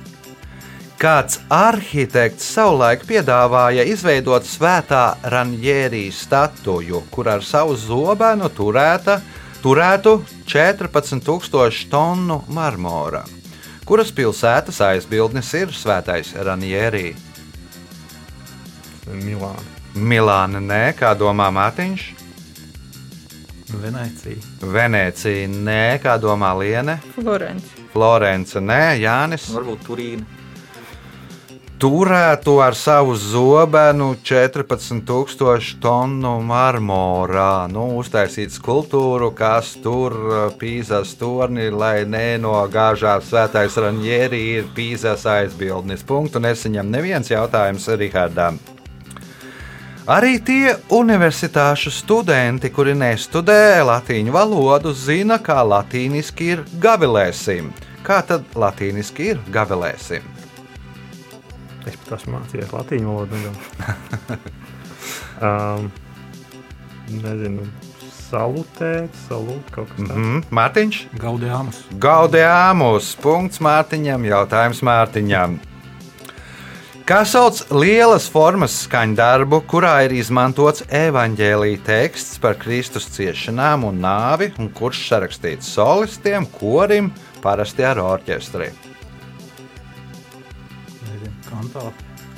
Kāds 0.99 1.37
arhitekts 1.55 2.43
savulaik 2.57 3.05
piedāvāja 3.07 3.85
izveidot 3.87 4.43
svētā 4.43 5.13
Ranjērijas 5.31 6.25
statuju, 6.25 7.05
kur 7.15 7.29
ar 7.31 7.45
savu 7.47 7.77
zobenu 7.79 8.49
turēta, 8.51 9.21
turētu 9.63 10.17
14,000 10.51 11.87
tonu 11.93 12.41
marmora. 12.51 13.21
Kuras 13.87 14.11
pilsētas 14.11 14.81
aizbildnis 14.89 15.53
ir 15.55 15.71
svētais 15.71 16.33
Ranjērija? 16.35 17.15
Milāna. 19.23 19.63
Milāna 19.95 20.59
nē, 20.59 20.83
kā 20.99 21.13
domā 21.15 21.47
Mārtiņš. 21.55 22.09
Venecija. 23.85 24.43
Venecija 24.67 25.47
nē, 25.47 25.87
kā 26.03 26.19
domā 26.19 26.51
Liene. 26.59 26.99
Florence. 27.15 27.87
Florence 27.95 28.67
nē, 28.67 28.83
Jānis. 29.05 29.47
Varbūt 29.55 29.87
Turīna. 29.87 30.27
Turētu 31.79 32.57
ar 32.63 32.75
savu 32.75 33.15
zobenu 33.17 34.17
14,000 34.27 35.79
tonu 35.83 36.33
marmorā. 36.43 37.69
Nu, 37.71 37.85
uztaisīt 38.01 38.51
skulptūru, 38.55 39.31
kas 39.39 39.77
tur 39.83 40.17
uh, 40.19 40.39
pīzas 40.59 41.15
torni, 41.21 41.69
lai 41.71 42.03
nenogāžās 42.03 43.31
svētais 43.31 43.79
Ranjēri, 43.79 44.41
ir 44.59 44.73
pīzas 44.75 45.27
aizbildnis. 45.31 46.03
Punktu 46.07 46.43
nesaņem 46.43 46.91
neviens 46.91 47.31
jautājums 47.31 47.87
Rihardam. 47.95 48.59
Arī 50.09 50.39
tie 50.41 50.73
universitāšu 50.97 51.93
studenti, 51.93 52.73
kuri 52.73 52.97
nestudē 52.97 53.85
latīņu 53.85 54.35
valodu, 54.35 54.95
zina, 54.97 55.37
kā 55.39 55.61
latīniski 55.63 56.51
ir 56.57 56.65
gavilēsim. 56.81 57.71
Kā 58.03 58.23
tad 58.25 58.49
latīniski 58.57 59.35
ir 59.35 59.47
gavilēsim? 59.53 60.38
Es 61.87 61.97
pat 62.03 62.17
esmu 62.19 62.39
mācījies 62.39 62.75
latīņu 62.75 63.13
valodu. 63.13 63.53
um, 65.43 65.91
nezinu, 67.25 67.69
salutēt, 68.29 69.15
salūt 69.27 69.73
kaut 69.73 69.89
kas 69.93 70.03
tāds. 70.03 70.19
Mm. 70.19 70.35
Mm, 70.35 70.45
Mārtiņš, 70.59 71.01
Gaudējāmas. 71.23 71.81
Gaudējāmus, 72.03 73.15
punkts 73.23 73.63
Mārtiņam, 73.65 74.29
jautājums 74.29 74.85
Mārtiņam. 74.87 75.59
Kā 77.09 77.23
sauc 77.25 77.63
lielas 77.73 78.27
formas 78.29 78.75
skaņdarbu, 78.83 79.63
kurā 79.71 79.95
ir 80.05 80.13
izmantots 80.19 80.85
evaņģēlīja 80.93 81.81
teksts 81.87 82.37
par 82.43 82.59
Kristus 82.61 83.09
ciešanām 83.15 83.87
un 83.89 84.03
nāvi, 84.05 84.51
un 84.61 84.69
kurš 84.77 85.07
sarakstīts 85.07 85.73
solistiem, 85.73 86.45
korim, 86.59 87.09
parasti 87.41 87.89
ar 87.89 88.03
orķestri? 88.05 88.69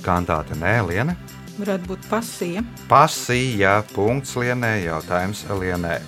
Kantāte 0.05 0.57
nē, 0.57 0.79
Liene. 0.89 1.17
Varētu 1.61 1.91
būt 1.91 2.07
pasija. 2.09 2.62
Pasija, 2.89 3.81
punkts 3.93 4.33
Lienē, 4.41 4.79
jautājums 4.87 5.45
Lienē. 5.50 5.99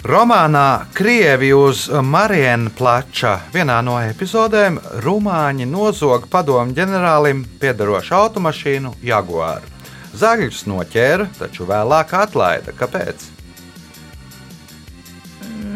Romānā 0.00 0.86
Krievi 0.96 1.50
uz 1.52 1.82
Marienu 1.92 2.70
Plača 2.72 3.34
vienā 3.52 3.82
no 3.84 3.98
epizodēm 4.00 4.78
Rumāņi 5.04 5.66
nozog 5.68 6.24
padomu 6.32 6.72
ģenerālim 6.76 7.42
piedarošu 7.60 8.16
automašīnu 8.16 8.94
Jaguāru. 9.04 9.68
Zagļus 10.16 10.64
noķēra, 10.66 11.28
taču 11.38 11.68
vēlāk 11.68 12.16
atlaida. 12.16 12.72
Kāpēc? 12.76 13.28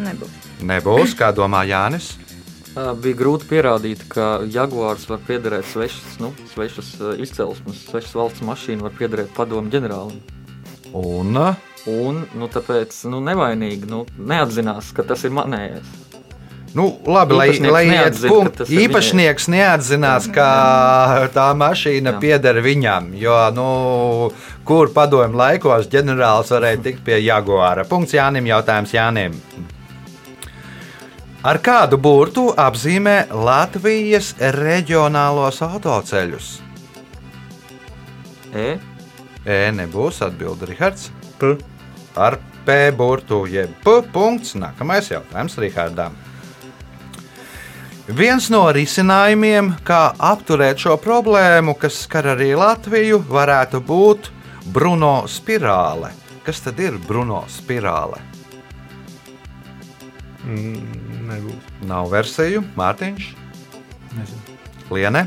Nebūs. 0.09 0.41
Nebūs, 0.73 1.13
kā 1.17 1.29
domā 1.29 1.61
Jānis. 1.69 2.15
Bija 2.75 3.19
grūti 3.19 3.47
pierādīt, 3.47 4.01
ka 4.11 4.41
Jaguārs 4.51 5.05
var 5.07 5.21
piederēt 5.27 5.67
svešas, 5.71 6.17
nu, 6.19 6.33
svešas 6.51 6.89
izcelsmes, 7.23 7.85
svešas 7.87 8.17
valsts 8.19 8.43
mašīna 8.43 8.89
var 8.89 8.97
piederēt 8.99 9.31
padomu 9.37 9.71
ģenerālim. 9.71 10.19
Un 10.95 11.39
Un, 11.85 12.23
nu, 12.33 12.47
tāpēc, 12.49 12.95
nu, 13.11 13.19
nevainīgi, 13.21 13.85
nu, 13.89 14.05
neatzinās, 14.17 14.89
ka 14.97 15.05
tas 15.05 15.21
ir 15.27 15.33
manējais. 15.37 15.85
Nu, 16.75 16.89
labi, 17.07 17.35
lai, 17.37 17.45
Īpašnieks 17.53 17.71
lai 17.71 17.83
iet 17.85 17.93
neatzina, 17.93 18.31
punkt, 18.33 18.49
ka 18.49 18.57
tas 18.63 18.71
ir 18.73 18.81
īpašnieks 18.83 19.45
neatzinās, 19.53 20.25
ka 20.35 20.47
tā 21.31 21.45
mašīna 21.55 22.15
Jā. 22.15 22.19
pieder 22.19 22.59
viņam. 22.65 23.13
Jo, 23.15 23.37
nu, 23.55 23.67
kur 24.67 24.91
padomju 24.97 25.39
laikos 25.39 25.87
ģenerālis 25.93 26.51
varēja 26.51 26.81
tikt 26.89 27.05
pie 27.05 27.21
Jaguāra? 27.21 27.85
Punkts 27.87 28.17
Jānim, 28.17 28.49
jautājums 28.49 28.97
Jānim. 28.97 29.37
Ar 31.45 31.59
kādu 31.61 31.99
burtu 32.01 32.47
apzīmē 32.57 33.27
Latvijas 33.29 34.31
reģionālos 34.55 35.59
autoceļus? 35.61 36.47
E? 38.49 38.71
E 39.45 39.59
nebūs 39.77 40.23
atbildi 40.25 40.71
Rihards. 40.71 41.11
P. 41.37 41.51
Ar 42.17 42.39
P 42.65 42.79
burtu 42.97 43.43
jeb 43.45 43.77
P 43.85 43.93
punkts. 44.15 44.55
Nākamais 44.57 45.11
jautājums 45.13 45.59
Rihardam. 45.61 46.17
Viens 48.09 48.49
no 48.49 48.63
risinājumiem, 48.73 49.75
kā 49.85 50.15
apturēt 50.17 50.81
šo 50.81 50.97
problēmu, 51.01 51.77
kas 51.77 52.07
skar 52.07 52.31
arī 52.33 52.55
Latviju, 52.57 53.21
varētu 53.29 53.85
būt 53.85 54.31
Bruno 54.73 55.19
spirāle. 55.29 56.09
Kas 56.45 56.65
tad 56.65 56.81
ir 56.81 56.97
Bruno 57.05 57.43
spirāle? 57.53 58.17
Mm, 60.45 61.04
nebūs. 61.29 61.71
Nav 61.89 62.09
versiju, 62.13 62.63
Mārtiņš, 62.79 63.31
Nezinu. 64.15 64.57
Liene. 64.95 65.25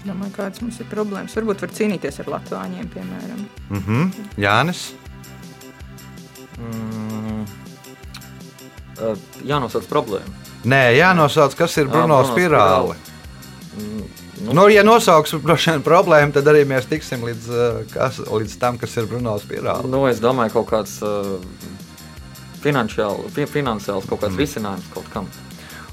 Es 0.00 0.06
domāju, 0.08 0.32
kādas 0.36 0.62
mums 0.62 0.78
ir 0.82 0.88
problēmas. 0.90 1.34
Varbūt 1.38 1.64
var 1.64 1.74
cīnīties 1.76 2.20
ar 2.22 2.30
Latvāņiem, 2.36 2.88
piemēram. 2.94 3.44
Mhm. 3.70 4.06
Jānis. 4.42 4.84
Mm, 6.56 7.44
ā, 8.96 9.14
jānosauc 9.44 9.88
problēma. 9.90 10.44
Nē, 10.66 10.82
jānosauc, 10.96 11.54
kas 11.58 11.76
ir 11.78 11.90
Bruno 11.90 12.22
Bruno 12.22 12.30
spirāle. 12.32 12.96
Mm, 13.76 14.06
Nu, 14.52 14.66
ja 14.68 14.82
nosauks 14.84 15.32
droši 15.42 15.70
vien 15.72 15.82
problēmu, 15.90 16.34
tad 16.36 16.48
arī 16.50 16.66
mēs 16.68 16.84
tiksim 16.90 17.22
līdz, 17.24 17.46
uh, 17.48 17.78
kas, 17.88 18.18
līdz 18.20 18.56
tam, 18.60 18.76
kas 18.78 18.92
ir 19.00 19.08
Bruno 19.08 19.32
spirāle. 19.40 19.88
Nu, 19.88 20.02
es 20.10 20.20
domāju, 20.20 20.58
kaut 20.58 20.68
kāds 20.74 20.98
uh, 21.04 21.38
finansiāls, 22.66 23.30
fi, 23.34 23.48
finansiāls 23.58 24.08
kaut 24.10 24.24
kāds 24.24 24.34
mm. 24.34 24.42
risinājums 24.42 24.94
kaut 24.94 25.12
kam. 25.14 25.30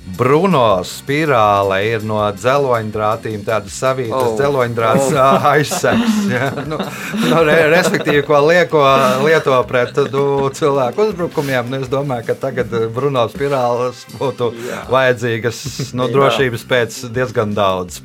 Bruno 0.03 0.81
spirāle 0.83 1.77
ir 1.87 2.01
no 2.03 2.19
dzeloņdrātīm, 2.35 3.39
tādas 3.47 3.77
savītas 3.79 4.33
oh. 4.33 4.33
Dzeloņdrāts 4.35 5.13
Oh. 5.15 5.45
aizseks. 5.53 6.17
Ja? 6.27 6.49
Nu, 6.67 6.79
nu, 7.21 7.39
re, 7.47 7.55
respektīvi, 7.71 8.25
ko 8.27 8.41
lieko, 8.43 8.83
lieto 9.23 9.55
pret 9.69 9.95
nu, 10.11 10.25
cilvēku 10.53 11.07
uzbrukumiem, 11.07 11.71
nu, 11.71 11.79
es 11.79 11.91
domāju, 11.91 12.27
ka 12.33 12.37
tagad 12.49 12.75
Bruno 12.93 13.23
spirāles 13.31 14.03
būtu 14.19 14.51
Jā. 14.67 14.83
vajadzīgas 14.91 15.63
no 15.95 16.09
Jā. 16.09 16.17
drošības 16.17 16.67
pēc 16.67 17.03
diezgan 17.15 17.55
daudz. 17.55 18.03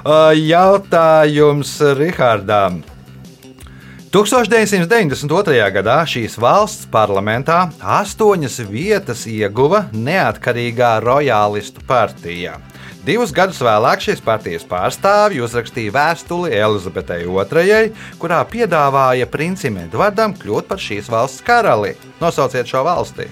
Uh, 0.00 0.32
Jautājums 0.34 1.76
Rihardam. 1.94 2.82
1992. 4.10 5.70
gadā 5.70 6.00
šīs 6.02 6.34
valsts 6.42 6.88
parlamentā 6.90 7.68
astoņas 7.78 8.56
vietas 8.66 9.20
ieguva 9.30 9.84
neatkarīgā 9.94 10.96
rojālistu 11.04 11.84
partija. 11.86 12.56
Divus 13.06 13.30
gadus 13.30 13.60
vēlāk 13.62 14.02
šīs 14.02 14.18
partijas 14.26 14.66
pārstāvji 14.66 15.44
uzrakstīja 15.46 15.94
vēstuli 15.94 16.50
Elizabetei 16.58 17.22
II, 17.22 17.94
kurā 18.18 18.40
piedāvāja 18.50 19.30
princim 19.30 19.78
Edvardam 19.84 20.34
kļūt 20.34 20.66
par 20.66 20.82
šīs 20.82 21.06
valsts 21.06 21.46
karali. 21.46 21.94
Nosauciet 22.18 22.66
šo 22.66 22.82
valsti! 22.90 23.30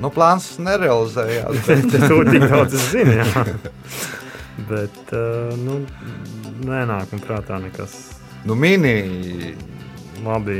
Nu, 0.00 0.10
plāns 0.10 0.56
nerealizējās. 0.58 1.62
bet- 1.68 2.00
to 2.10 2.24
tik 2.26 2.48
daudz. 2.50 2.90
Jā. 2.96 3.28
Bet, 4.68 5.02
uh, 5.16 5.52
nu, 5.56 5.80
nenāk 6.66 7.12
man 7.14 7.22
prātā 7.24 7.60
nekas 7.62 7.94
Nu, 8.44 8.54
mini 8.56 8.94
labi. 10.24 10.56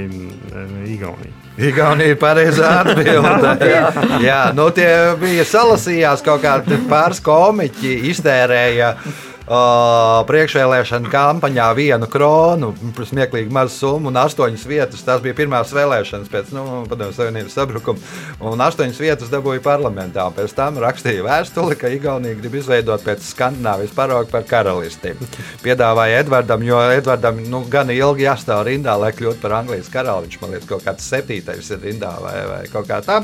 Igaunija. 0.88 1.32
Igaunija 1.60 2.12
ir 2.12 2.18
pareizā 2.20 2.70
atbilde. 2.82 3.54
jā, 3.68 3.86
jā, 4.24 4.40
nu 4.56 4.68
tie 4.76 4.90
bija 5.20 5.44
salasījās 5.48 6.24
kaut 6.24 6.44
kādi 6.44 6.80
pāris 6.88 7.20
komiķi, 7.24 7.96
iztērēja. 8.12 8.94
Uh, 8.96 9.29
priekšvēlēšana 9.50 11.10
kampaņā 11.10 11.66
vienu 11.74 12.06
kronu, 12.10 12.70
smieklīgi 12.94 13.50
mazu 13.50 13.74
summu 13.74 14.10
un 14.12 14.18
astoņas 14.20 14.66
vietas. 14.70 15.02
Tas 15.02 15.22
bija 15.24 15.34
pirmās 15.34 15.72
vēlēšanas 15.74 16.30
pēc 16.30 16.52
nu, 16.54 16.64
padomju 16.90 17.16
Savienības 17.16 17.56
sabrukuma. 17.58 17.98
Un 18.46 18.62
astoņas 18.62 19.00
vietas 19.02 19.32
dabūja 19.32 19.62
parlamentā. 19.64 20.28
Pēc 20.36 20.54
tam 20.54 20.78
rakstīja 20.82 21.26
vēstuli, 21.26 21.78
ka 21.80 21.90
Igaunija 21.90 22.38
grib 22.38 22.54
izveidot 22.60 23.02
pēc 23.06 23.26
Skandinavijas 23.32 23.96
parauga 23.96 24.30
par 24.30 24.46
karalisti. 24.46 25.16
Piedāvāja 25.64 26.22
Edvardam, 26.22 26.62
jo 26.66 26.78
Edvardam 26.94 27.42
nu, 27.50 27.64
gan 27.70 27.90
ilgi 27.90 28.28
jāstāv 28.28 28.64
rindā, 28.70 28.94
lai 29.02 29.10
kļūtu 29.16 29.42
par 29.42 29.58
Anglijas 29.58 29.90
karali. 29.90 30.30
Viņš 30.30 30.40
man 30.44 30.54
liekas, 30.54 30.70
kaut 30.70 30.86
kāds 30.86 31.10
septītais 31.10 31.74
ir 31.74 31.82
rindā 31.82 32.14
vai, 32.22 32.38
vai 32.54 32.62
kaut 32.70 32.86
kā 32.86 33.02
tā. 33.02 33.20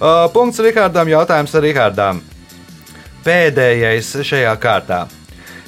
Uh, 0.00 0.26
punkts 0.34 0.62
Rihardam, 0.64 1.14
jautājums 1.14 1.54
Rihardam. 1.62 2.22
Pēdējais 3.22 4.16
šajā 4.26 4.54
kārtā. 4.58 5.04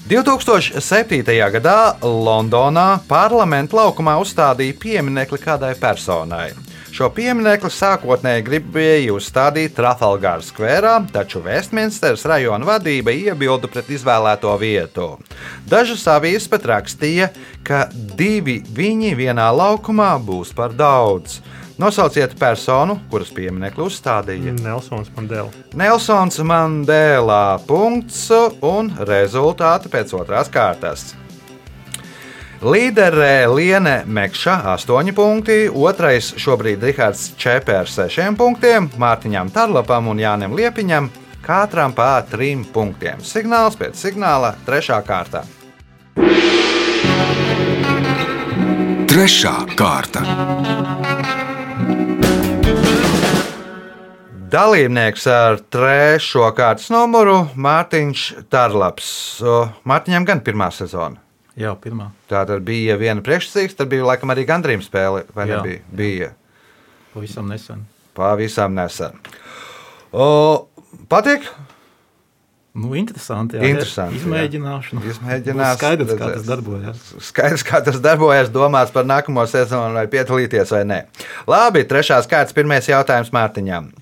2007. 0.04 1.24
gadā 1.24 1.96
Londonā 2.04 2.98
parlamenta 3.08 3.78
laukumā 3.78 4.18
uzstādīja 4.20 4.76
pieminiekli 4.76 5.38
kādai 5.40 5.70
personai. 5.80 6.50
Šo 6.92 7.08
pieminekli 7.08 7.70
sākotnēji 7.72 8.44
gribēja 8.44 9.14
uzstādīt 9.16 9.72
Trafalgāra 9.74 10.44
skverā, 10.44 10.98
taču 11.08 11.40
Westminsteras 11.46 12.26
rajona 12.28 12.68
vadība 12.68 13.16
iebilda 13.16 13.70
pret 13.72 13.88
izvēlēto 13.96 14.52
vietu. 14.60 15.08
Dažas 15.64 16.04
avīzes 16.12 16.52
pat 16.52 16.68
rakstīja, 16.68 17.32
ka 17.64 17.86
divi 17.94 18.60
viņi 18.76 19.16
vienā 19.16 19.48
laukumā 19.56 20.12
būs 20.20 20.52
par 20.52 20.76
daudz. 20.76 21.40
Nosauciet 21.78 22.36
personu, 22.38 23.00
kuras 23.10 23.32
pieminekli 23.34 23.82
uzstādīja. 23.82 24.52
Nelsons 24.62 25.10
Mandela. 25.16 25.50
Nelsons 25.74 26.38
Mandela 26.46 27.58
punkts 27.66 28.28
un 28.62 28.92
rezultāti 29.08 29.90
pēc 29.90 30.14
otrās 30.14 30.50
kārtas. 30.54 31.12
Līderē 32.64 33.50
Liene 33.50 34.04
Mekša 34.06 34.54
8 34.72 35.10
punkti, 35.12 35.66
otrais 35.68 36.30
šobrīd 36.40 36.86
Rihards 36.86 37.34
Čepē 37.36 37.80
ar 37.82 37.90
6 37.90 38.38
punktiem, 38.38 38.88
Mārtiņam 38.96 39.50
Tarlapam 39.52 40.08
un 40.14 40.22
Jānim 40.22 40.54
Liepiņam 40.56 41.10
katram 41.44 41.92
pa 41.92 42.22
3 42.30 42.70
punktiem. 42.72 43.20
Signāls 43.20 43.76
pēc 43.76 43.98
signāla 43.98 44.54
3. 44.64 45.02
kārtā. 45.04 45.44
Trešā 49.10 49.58
kārta. 49.78 50.24
Dalībnieks 54.54 55.24
ar 55.34 55.56
trešo 55.72 56.46
kārtas 56.54 56.86
numuru 56.94 57.40
Mārtiņš 57.58 58.20
Tarlaps. 58.52 59.08
O, 59.42 59.54
Mārtiņam 59.88 60.26
gan 60.28 60.42
pirmā 60.46 60.68
sezona. 60.74 61.18
Jā, 61.58 61.72
pirmā. 61.78 62.10
Tā 62.30 62.44
tad 62.46 62.62
bija 62.66 62.94
viena 63.00 63.22
priekšsacīta, 63.24 63.80
tad 63.80 63.90
bija 63.90 64.06
laikam 64.06 64.30
arī 64.34 64.44
gandrīz 64.46 64.86
spēle. 64.86 65.24
Vai 65.34 65.48
Jā, 65.50 65.58
nebija? 65.58 65.82
Bija 65.90 66.28
Pavisam 67.14 67.50
nesen. 67.50 67.82
pavisam 68.14 68.74
nesen. 68.78 69.18
O, 70.14 70.28
patīk? 71.10 71.46
Nu, 72.74 72.90
interesanti. 72.98 73.58
Jā, 73.58 73.68
Interesanti, 73.70 74.18
jā. 74.18 74.22
Izmēģināšanu. 74.22 75.02
Izmēģinās, 75.10 75.74
Būs 75.74 75.82
Skaidrs, 75.82 76.14
kā 76.18 76.30
tas 76.34 76.46
darbojas. 76.48 77.02
Skaidrs, 77.30 77.66
kā 77.66 77.82
tas 77.86 78.00
darbojas. 78.02 78.50
Domās 78.54 78.90
par 78.94 79.06
nākamo 79.06 79.44
sezonu, 79.50 79.94
vai 79.94 80.06
piedalīties 80.10 80.74
vai 80.74 80.82
nē. 80.90 80.98
Labi, 81.50 81.84
trešās 81.90 82.26
kārtas, 82.30 82.54
pirmais 82.54 82.90
jautājums 82.90 83.30
Mārtiņam. 83.34 83.92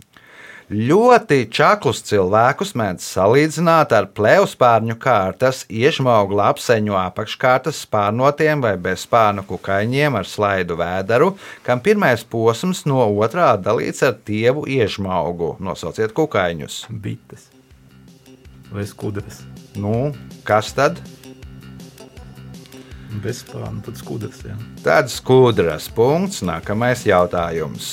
Ļoti 0.73 1.51
čaklus 1.53 2.01
cilvēkus 2.09 2.73
mēdz 2.81 3.05
salīdzināt 3.05 3.93
ar 3.93 4.07
plēvspārņu 4.17 4.97
kārtas, 5.03 5.67
iežmaugu 5.69 6.39
lapseņu 6.39 6.97
apakškārtas 6.97 7.83
spārnotiem 7.85 8.65
vai 8.65 8.79
bezspārnu 8.81 9.45
kukaiņiem 9.49 10.17
ar 10.17 10.29
slaidu 10.29 10.81
vēderu, 10.81 11.35
kam 11.67 11.85
pirmais 11.85 12.25
posms 12.25 12.87
no 12.89 13.05
otrā 13.21 13.53
dalīts 13.61 14.01
ar 14.07 14.17
tievu 14.17 14.65
iežmaugu. 14.65 15.59
Nosauciet 15.61 16.17
kukaiņus. 16.17 16.87
Bites 16.89 17.53
vai 18.73 18.87
skudras. 18.87 19.43
Nu, 19.77 20.13
kas 20.45 20.73
tad? 20.77 21.01
Bez 23.23 23.43
spārna, 23.45 23.83
tad 23.85 24.01
skudras. 24.01 24.41
Jā. 24.47 24.57
Tāds 24.85 25.19
skudras 25.21 25.91
punkts, 25.93 26.41
nākamais 26.47 27.05
jautājums. 27.05 27.93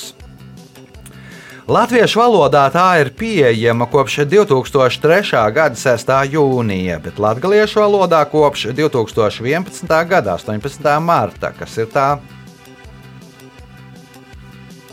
Latviešu 1.70 2.18
valodā 2.18 2.64
tā 2.74 2.84
ir 2.98 3.12
pieejama 3.14 3.86
kopš 3.86 4.24
2003. 4.26 5.20
gada 5.54 5.78
6. 5.78 6.08
jūnija, 6.32 6.96
bet 6.98 7.20
latviešu 7.22 7.78
valodā 7.78 8.24
kopš 8.26 8.72
2011. 8.74 9.92
gada 10.10 10.34
18. 10.34 10.88
marta. 10.98 11.52
Kas 11.54 11.78
ir 11.78 11.86
tā? 11.94 12.08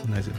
Nezinu. 0.06 0.38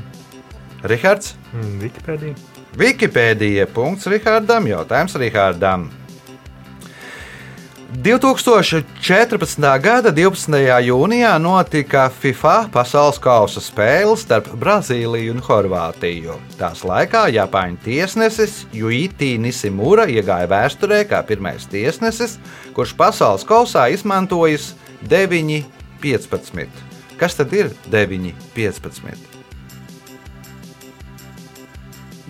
Rihards? 0.88 1.36
Mm, 1.52 1.76
Wikipēdija. 1.84 2.36
Wikipēdija. 2.80 3.68
Punkts 3.76 4.08
Rihardam. 4.08 4.72
Jautājums 4.72 5.20
Rihardam. 5.20 5.90
2014. 7.90 9.64
gada 9.82 10.12
12. 10.14 10.60
jūnijā 10.86 11.32
notika 11.42 12.04
FIFA 12.14 12.68
pasaules 12.70 13.18
kausa 13.18 13.64
spēles 13.66 14.22
starp 14.28 14.52
Brazīliju 14.62 15.34
un 15.34 15.42
Horvātiju. 15.42 16.36
Tās 16.60 16.84
laikā 16.86 17.24
Japāņu 17.34 17.80
tiesnesis 17.82 18.60
Juiti 18.78 19.32
Nisimura 19.42 20.06
iegāja 20.06 20.46
vēsturē 20.52 21.00
kā 21.10 21.24
pirmais 21.26 21.66
tiesnesis, 21.72 22.38
kurš 22.78 22.94
pasaules 23.00 23.46
kausā 23.50 23.88
izmantojis 23.90 24.76
9,15. 25.10 26.70
Kas 27.18 27.40
tad 27.40 27.56
ir 27.58 27.72
9,15? 27.90 29.18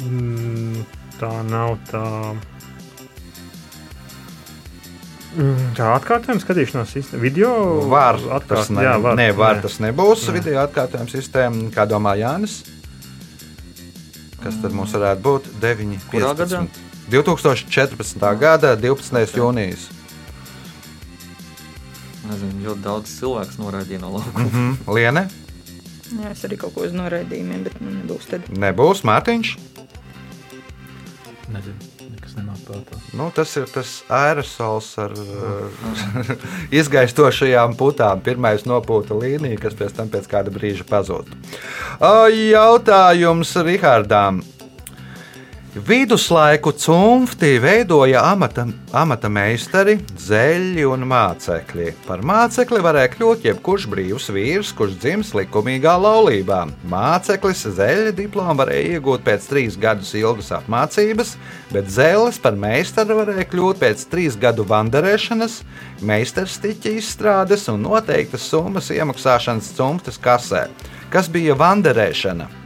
Mm, 0.07 0.87
tā 1.19 1.33
nav 1.51 1.75
tā. 1.91 2.05
Mm, 5.39 5.69
Tā 5.77 5.93
atkārtojuma 5.95 6.41
skatīšanās 6.43 6.89
sistēma. 6.97 7.21
Video 7.23 7.51
Var, 7.91 8.17
tas 8.49 8.67
ne, 8.73 8.83
jā, 8.83 8.95
var, 8.99 9.15
ne, 9.15 9.29
var, 9.37 9.55
nē. 9.59 9.63
tas 9.63 9.77
nebūs 9.79 10.25
Nē. 10.27 10.33
video 10.35 10.57
atkārtojuma 10.65 11.07
sistēma. 11.13 11.69
Kā 11.75 11.85
domā 11.87 12.17
Jānis? 12.19 12.57
Kas 14.43 14.57
tad 14.63 14.75
mums 14.75 14.91
varētu 14.95 15.23
būt? 15.23 15.47
9, 15.63 15.95
Kurā 16.11 16.33
gadā? 16.39 16.65
2014. 17.11 18.25
gada 18.39 18.73
12. 18.79 19.39
jūnijas. 19.39 19.87
Nezinu, 22.29 22.59
ļoti 22.67 22.83
daudz 22.85 23.13
cilvēku 23.19 23.61
noraidīja 23.63 24.01
no 24.03 24.11
laukuma. 24.17 24.43
Mhm. 24.45 24.91
Liene? 24.93 25.23
Jā, 26.09 26.31
es 26.33 26.43
arī 26.45 26.57
kaut 26.61 26.73
ko 26.75 26.83
uz 26.87 26.93
noraidījumiem, 26.97 27.63
bet 27.67 27.79
nu, 27.81 27.93
nebūs 27.95 28.27
tad. 28.29 28.49
Nebūs 28.49 29.03
Mārtiņš. 29.07 29.55
Nezinu. 31.53 31.88
Prātā. 32.67 32.99
Nu, 33.17 33.29
tas 33.35 33.55
ir 33.59 33.67
tas 33.71 33.95
aerosols 34.13 34.91
ar 35.01 35.15
uh, 35.15 35.89
izgaistošajām 36.79 37.75
putām. 37.79 38.21
Pirmais 38.25 38.67
nopūta 38.69 39.17
līnija, 39.17 39.59
kas 39.63 39.77
pēc 39.79 39.97
tam 39.97 40.13
pēc 40.13 40.29
kāda 40.31 40.53
brīža 40.53 40.87
pazūd. 40.89 41.33
Jautājums 41.99 43.55
Rihardām. 43.65 44.43
Viduslaiku 45.75 46.71
cimfti 46.71 47.59
veidoja 47.61 48.23
amata, 48.25 48.63
amata 48.89 49.29
meistari, 49.29 49.99
zeļi 50.17 50.81
un 50.89 51.03
mācekļi. 51.05 51.91
Par 52.07 52.23
mācekli 52.25 52.79
varēja 52.81 53.11
kļūt 53.13 53.45
jebkurš 53.45 53.85
brīvs 53.91 54.31
vīrs, 54.33 54.71
kurš 54.73 54.95
dzimis 54.97 55.35
likumīgā 55.37 55.93
laulībā. 56.01 56.63
Māceklis 56.89 57.61
zeļa 57.77 58.15
diplomu 58.17 58.57
varēja 58.63 58.97
iegūt 58.97 59.21
pēc 59.27 59.45
trīs 59.51 59.77
gadus 59.77 60.15
ilgas 60.17 60.49
apmācības, 60.57 61.35
bet 61.69 61.93
zēles 61.93 62.41
par 62.41 62.57
meistaru 62.57 63.19
varēja 63.21 63.45
kļūt 63.51 63.83
pēc 63.83 64.05
trīs 64.09 64.39
gadu 64.41 64.65
vandarēšanas, 64.65 65.59
meistarstiķa 66.01 66.95
izstrādes 66.97 67.69
un 67.69 67.85
noteiktas 67.85 68.49
summas 68.49 68.89
iemaksāšanas 68.95 69.69
cimftas 69.77 70.17
kasē. 70.17 70.65
Kas 71.13 71.29
bija 71.29 71.53
vandarēšana? 71.61 72.58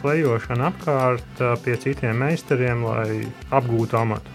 Klejošana 0.00 0.70
apkārt 0.72 1.42
pie 1.64 1.76
citiem 1.82 2.16
meistariem, 2.16 2.84
lai 2.86 3.26
apgūtu 3.52 3.98
amatu. 4.00 4.32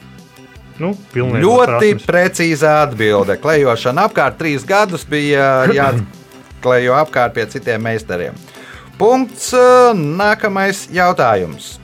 Nu, 0.80 0.94
Ļoti 1.12 1.96
precīza 2.06 2.78
atbilde. 2.86 3.36
Klejošana 3.42 4.06
apkārt 4.08 4.38
trīs 4.40 4.64
gadus 4.68 5.04
bija 5.10 5.66
jāklejo 5.76 6.96
apkārt 7.04 7.36
pie 7.36 7.48
citiem 7.52 7.84
meistariem. 7.84 8.38
Punkts. 9.00 9.52
Nākamais 9.96 10.86
jautājums. 10.94 11.79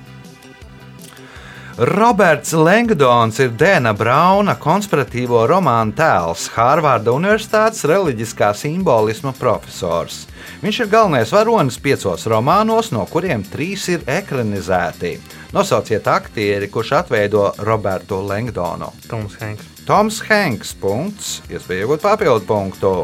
Roberts 1.76 2.54
Langdons 2.56 3.36
ir 3.44 3.50
Dēna 3.60 3.92
Brauna 4.00 4.54
konspiratīvo 4.56 5.42
romānu 5.52 5.92
tēls, 5.98 6.46
Hārvarda 6.56 7.12
Universitātes 7.12 7.84
reliģiskā 7.92 8.54
simbolisma 8.56 9.34
profesors. 9.36 10.22
Viņš 10.64 10.80
ir 10.86 10.90
galvenais 10.94 11.34
varonis 11.36 11.76
piecos 11.84 12.24
romānos, 12.32 12.94
no 12.96 13.04
kuriem 13.12 13.44
trīs 13.44 13.90
ir 13.92 14.08
ekranizēti. 14.08 15.18
Nosauciet 15.52 16.08
aktieri, 16.08 16.72
kurš 16.72 16.94
atveido 17.02 17.50
Robertu 17.68 18.22
Langdonu. 18.24 18.94
Toms 19.12 19.36
Hanks. 19.44 19.68
Toms 19.84 20.24
Hanks. 20.32 20.72
Punkts. 20.80 21.38
Iespēja 21.52 21.84
iegūt 21.84 22.08
papildu 22.08 22.48
punktu. 22.48 22.96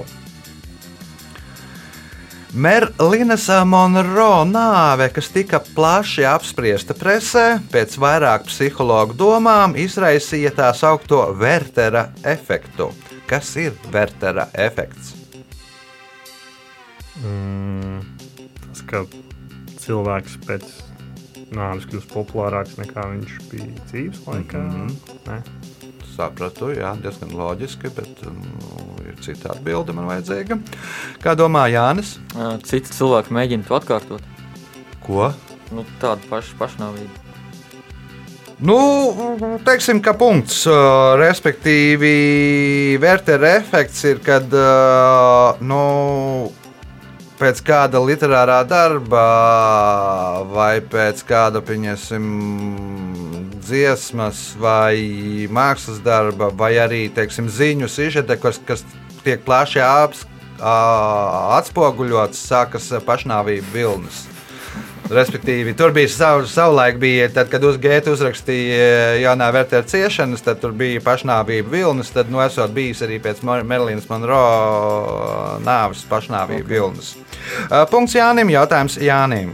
Merlinas 2.52 3.46
Monroe 3.64 4.44
nāve, 4.44 5.06
kas 5.16 5.30
tika 5.32 5.62
plaši 5.64 6.26
apspriesta 6.28 6.92
presē, 7.00 7.46
pēc 7.72 7.96
vairāk 7.96 8.44
psihologu 8.50 9.16
domām 9.16 9.78
izraisīja 9.80 10.52
tā 10.58 10.74
saucamo 10.76 11.32
Wertera 11.40 12.10
efektu. 12.28 12.90
Kas 13.30 13.54
ir 13.56 13.72
Wertera 13.94 14.50
efekts? 14.52 15.14
Mm, 17.24 18.04
tas, 18.68 18.84
ka 18.84 19.06
cilvēks 19.86 20.40
pēc 20.44 20.68
nāves 21.56 21.88
kļūst 21.88 22.12
populārāks 22.12 22.76
nekā 22.84 23.08
viņš 23.14 23.38
bija 23.48 23.86
dzīves 23.94 24.26
laikā. 24.28 24.60
Mm 24.60 24.90
-hmm. 24.92 25.71
Sapratu, 26.12 26.74
jā, 26.76 26.92
diezgan 27.02 27.32
loģiski, 27.38 27.90
bet 27.96 28.22
nu, 28.28 28.52
ir 29.08 29.16
cita 29.24 29.54
atbilde 29.56 29.96
man 29.96 30.10
vajadzīga. 30.12 30.60
Kā 31.24 31.34
domā 31.40 31.66
Jānis? 31.72 32.18
Citi 32.68 32.92
cilvēki 32.92 33.34
mēģina 33.38 33.68
to 33.68 33.80
atkārtot. 33.80 34.30
Ko? 35.06 35.32
Nu, 35.72 35.86
tāda 36.04 36.20
paša 36.30 36.58
pašnāvība. 36.60 37.28
Nu, 38.62 38.78
teiksim, 39.66 40.04
ka 40.06 40.14
punkts, 40.14 40.68
respektīvi, 41.18 42.12
vērtēra 43.02 43.56
efekts 43.58 44.04
ir, 44.06 44.20
kad 44.22 44.54
nu, 45.66 45.80
pēc 47.42 47.64
kāda 47.66 48.04
literārā 48.06 48.60
darba 48.70 49.24
vai 50.52 50.76
pēc 50.86 51.24
kāda, 51.26 51.64
pieņemsim, 51.66 52.28
dziesmas 53.72 54.52
vai 54.60 55.48
mākslas 55.52 56.02
darba, 56.04 56.52
vai 56.54 56.76
arī, 56.84 57.06
teiksim, 57.16 57.50
ziņu 57.50 57.90
sižeta, 57.92 58.38
kas, 58.42 58.60
kas 58.68 58.84
tiek 59.26 59.42
plaši 59.48 59.82
aps, 59.86 60.26
atspoguļots, 60.62 62.44
sākas 62.52 62.92
pašnāvība 63.08 63.74
vilnis. 63.74 64.28
Respektīvi, 65.12 65.74
tur 65.76 65.92
bija 65.92 66.08
savu, 66.08 66.46
savulaik, 66.48 66.96
bija, 67.02 67.26
tad, 67.36 67.50
kad 67.52 67.64
uz 67.68 67.76
Gēta 67.82 68.14
uzrakstīja 68.14 69.18
jaunā 69.20 69.50
vērtēra 69.52 69.84
ciešanas, 69.92 70.44
tad 70.46 70.62
tur 70.62 70.72
bija 70.78 71.02
pašnāvība 71.04 71.68
vilnis. 71.74 72.14
Tad, 72.16 72.30
nu, 72.32 72.40
esot 72.40 72.72
bijis 72.72 73.02
arī 73.04 73.18
pēc 73.24 73.42
Merlīnas 73.44 74.08
Monroe 74.08 75.58
nāves 75.68 76.06
pašnāvība 76.08 76.64
okay. 76.64 76.72
vilnis. 76.72 77.12
Punkts 77.92 78.16
Jānim, 78.16 78.54
jautājums 78.56 78.96
Jānim. 79.04 79.52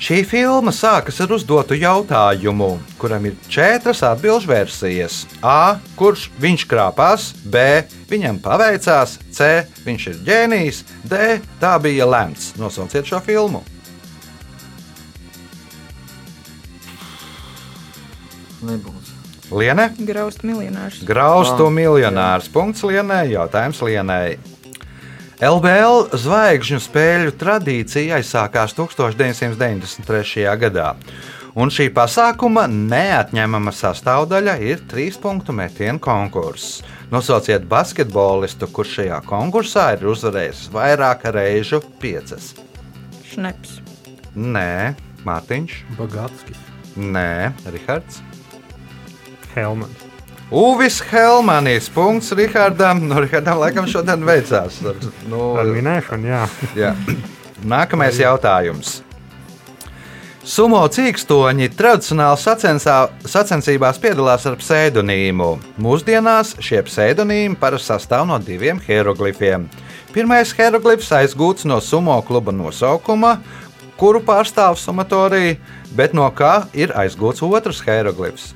Šī 0.00 0.22
filma 0.24 0.72
sākas 0.72 1.18
ar 1.20 1.32
uzdotu 1.36 1.76
jautājumu, 1.76 2.70
kuram 2.96 3.26
ir 3.28 3.34
četras 3.52 4.00
atbildžu 4.08 4.48
versijas. 4.48 5.26
A. 5.44 5.76
Kurš 5.98 6.30
viņš 6.40 6.64
krāpās, 6.70 7.26
B. 7.44 7.82
Viņam 8.08 8.38
paveicās, 8.40 9.18
C. 9.28 9.66
Viņš 9.84 10.06
ir 10.08 10.22
ģēnijs, 10.24 10.78
D. 11.04 11.36
Tā 11.60 11.74
bija 11.84 12.08
lemts. 12.08 12.54
Nosauciet 12.56 13.04
šo 13.12 13.20
filmu. 13.26 13.60
Nebūs. 18.64 19.12
Liene, 19.52 19.90
Graust 19.98 20.44
miljonārs. 20.46 21.02
graustu 21.04 21.66
Ah, 21.66 21.74
miljonārs. 21.74 22.48
Punkts 22.48 22.84
Lienai, 22.86 23.26
jautājums 23.34 23.82
Lienai. 23.84 24.38
LBL 25.40 26.10
zvaigžņu 26.20 26.78
spēļu 26.84 27.30
tradīcija 27.40 28.18
aizsākās 28.18 28.74
1993. 28.76 30.42
gadā. 30.60 30.90
Un 31.56 31.72
šī 31.72 31.86
pasākuma 31.96 32.66
neatņemama 32.68 33.72
sastāvdaļa 33.72 34.58
ir 34.68 34.82
trīs 34.90 35.16
punktu 35.16 35.54
metienu 35.56 35.96
konkurss. 36.04 36.82
Nosauciet 37.08 37.64
basketbolistu, 37.72 38.68
kurš 38.68 38.98
šajā 38.98 39.22
konkursā 39.30 39.86
ir 39.96 40.04
uzvarējis 40.12 40.66
vairāk 40.76 41.24
reižu 41.32 41.80
piecas. 42.04 42.52
Šneps. 43.32 43.78
Nē, 44.36 44.92
Mārtiņš, 45.24 45.80
Bagātskis. 45.96 46.60
nē, 47.00 47.54
Rihards. 47.72 48.20
Helmans. 49.56 50.09
Uvis 50.50 50.98
Helmanis, 51.10 51.88
punkts 51.94 52.32
Rihardam. 52.32 53.04
Nu, 53.08 53.20
Rihardam 53.22 53.60
laikam 53.62 53.86
šodien 53.86 54.24
veicās. 54.26 54.80
Nu, 55.30 55.52
Ar 55.60 55.68
minēšanu, 55.70 56.26
jā. 56.26 56.42
jā. 56.74 56.90
Nākamais 57.62 58.18
jautājums. 58.18 58.98
Sumo 60.50 60.80
cīkstoņi 60.90 61.68
tradicionāli 61.76 62.40
sacensā- 62.40 63.10
sacensībās 63.28 64.00
piedalās 64.02 64.46
ar 64.48 64.56
pseidonīmu. 64.58 65.50
Mūsdienās 65.78 66.56
šie 66.64 66.80
pseidonīmi 66.88 67.58
parasti 67.60 67.92
sastāv 67.92 68.26
no 68.26 68.38
diviem 68.42 68.80
hieroglifiem. 68.82 69.68
Pirmais 70.10 70.50
hieroglifs 70.56 71.12
aizgūts 71.14 71.68
no 71.68 71.78
sumo 71.84 72.16
kluba 72.26 72.50
nosaukuma, 72.56 73.36
kuru 74.00 74.18
pārstāv 74.26 74.80
sumatorija, 74.80 75.60
bet 75.94 76.16
no 76.16 76.26
kā 76.34 76.64
ir 76.74 76.90
aizgūts 76.98 77.44
otrs 77.46 77.84
hieroglifs. 77.86 78.54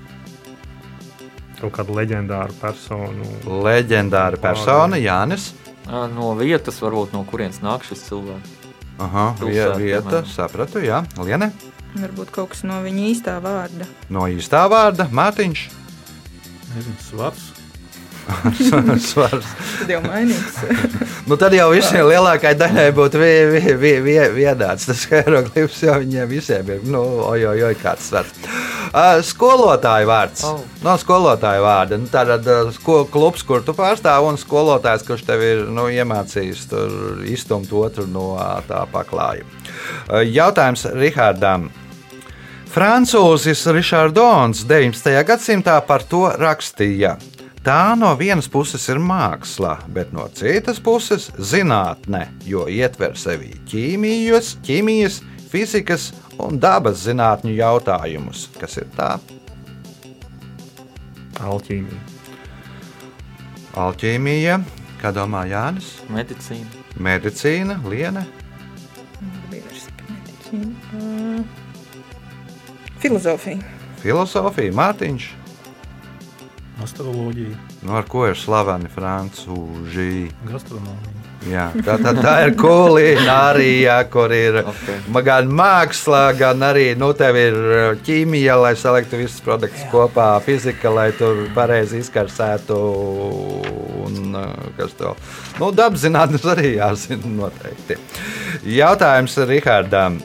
Kaut 1.64 1.72
kāda 1.78 1.94
leģendāra 1.96 2.52
persona. 2.60 3.24
Leģendāra 3.64 4.36
persona 4.40 4.98
Jānis. 5.00 5.54
No 5.88 6.34
vietas, 6.36 6.76
varbūt 6.84 7.14
no 7.16 7.22
kurienes 7.28 7.62
nāk 7.64 7.86
šis 7.88 8.02
cilvēks. 8.10 8.52
Aha, 9.00 9.30
Pilsēta, 9.40 9.78
vieta, 9.80 10.02
piemēram. 10.04 10.28
sapratu, 10.28 10.82
jā, 10.84 11.00
Liene. 11.24 11.48
Varbūt 11.96 12.30
kaut 12.34 12.52
kas 12.52 12.62
no 12.68 12.76
viņa 12.84 13.06
īstā 13.10 13.38
vārda. 13.42 13.88
No 14.12 14.26
īstā 14.30 14.64
vārda 14.70 15.08
Mārtiņš. 15.08 15.64
Nezinu, 16.74 17.00
svars. 17.08 17.48
Svars. 19.08 19.46
Tad 19.80 19.90
jau 19.92 20.00
mainīts. 20.04 20.60
Nu, 21.28 21.38
tad 21.40 21.54
jau 21.56 21.70
visiem 21.72 22.04
lielākajai 22.04 22.56
daļai 22.60 22.86
būtu 22.96 23.16
vi- 23.20 23.46
vi- 23.54 23.74
vi- 23.80 24.00
vi- 24.04 24.32
vienāds 24.36 24.84
tas 24.90 25.06
hieroglifs, 25.08 25.78
jo 25.86 25.94
viņiem 26.02 26.26
visiem 26.28 26.68
ir, 26.74 26.82
nu, 26.84 27.00
oj, 27.24 27.46
oj, 27.54 27.62
oj 27.70 27.76
kāds 27.80 28.10
svars. 28.10 28.34
Uh, 28.94 29.22
skolotāja 29.24 30.04
vārds. 30.06 30.44
Oh. 30.44 30.60
No 30.84 30.98
skolotāja 31.00 31.62
vārda. 31.64 31.96
Nu, 31.98 32.10
Tātad 32.12 32.44
uh, 32.52 32.68
sko, 32.76 33.06
klubs, 33.10 33.42
kur 33.42 33.64
tu 33.64 33.72
pārstāv, 33.74 34.28
un 34.28 34.36
skolotājs, 34.38 35.06
kurš 35.08 35.24
tev 35.26 35.42
ir 35.42 35.64
nu, 35.72 35.88
iemācījis 35.90 36.66
iztumt 37.32 37.72
otru 37.72 38.04
no 38.06 38.34
tā 38.68 38.84
paklājuma. 38.92 39.48
Uh, 40.10 40.20
Jautājums 40.28 40.84
Rihardam. 40.92 41.70
Francūzis 42.74 43.60
Ričards 43.70 44.64
19. 44.66 45.12
gadsimtā 45.28 45.76
par 45.86 46.02
to 46.10 46.26
rakstīja. 46.40 47.16
Tā 47.64 47.94
no 47.96 48.10
vienas 48.20 48.44
puses 48.52 48.82
ir 48.92 48.98
māksla, 49.00 49.78
bet 49.88 50.10
no 50.12 50.26
citas 50.36 50.76
puses- 50.84 51.30
zinātne, 51.52 52.26
jo 52.44 52.66
ietver 52.68 53.16
sevi 53.16 53.54
ķīmijas, 53.70 54.56
ķīmijas, 54.66 55.22
fizikas 55.48 56.12
un 56.38 56.58
dabas 56.60 57.06
zinātņu 57.06 57.56
jautājumus. 57.56 58.48
Kas 58.60 58.76
ir 58.76 58.86
tā? 58.96 59.18
Alķīmija. 61.40 62.00
Alķīmija, 63.74 64.62
kā 65.00 65.12
domā 65.12 65.48
Jānis, 65.48 65.94
Medicīna. 66.10 66.66
medicīna, 67.00 67.80
liene, 67.88 68.26
Mm. 70.54 71.44
Filozofija. 73.00 73.58
filozofija, 74.02 74.72
Mārtiņš. 74.72 75.43
Astroloģija, 76.84 77.56
Nu, 77.84 77.94
ar 77.98 78.06
ko 78.08 78.26
ir 78.28 78.36
slaveni 78.38 78.88
francūži? 78.92 80.30
gastronomija. 80.48 81.20
Jā, 81.44 81.66
tā, 81.84 81.98
tā, 82.00 82.12
tā 82.24 82.32
ir 82.46 82.54
kulinārija, 82.56 83.98
kur 84.08 84.32
ir 84.32 84.62
Okay. 84.64 85.00
Gan 85.26 85.50
māksla, 85.52 86.22
gan 86.38 86.62
arī 86.64 86.94
nu, 86.96 87.10
tev 87.16 87.36
ir 87.36 87.56
uh, 87.58 87.98
ķīmija, 88.06 88.56
lai 88.62 88.72
saliktu 88.80 89.20
visus 89.20 89.42
produktus 89.44 89.84
kopā, 89.92 90.30
fizika, 90.44 90.88
lai 90.92 91.10
tur 91.16 91.44
pareizi 91.56 92.00
izkarsētu. 92.00 92.78
Un, 94.04 94.32
uh, 94.32 94.52
kas 94.78 94.96
to 94.96 95.12
nu, 95.60 95.68
dabzinātnes 95.76 96.44
arī 96.54 96.76
jāzina 96.78 97.28
noteikti. 97.42 97.98
Jautājums 98.78 99.36
Rihardam. 99.48 100.22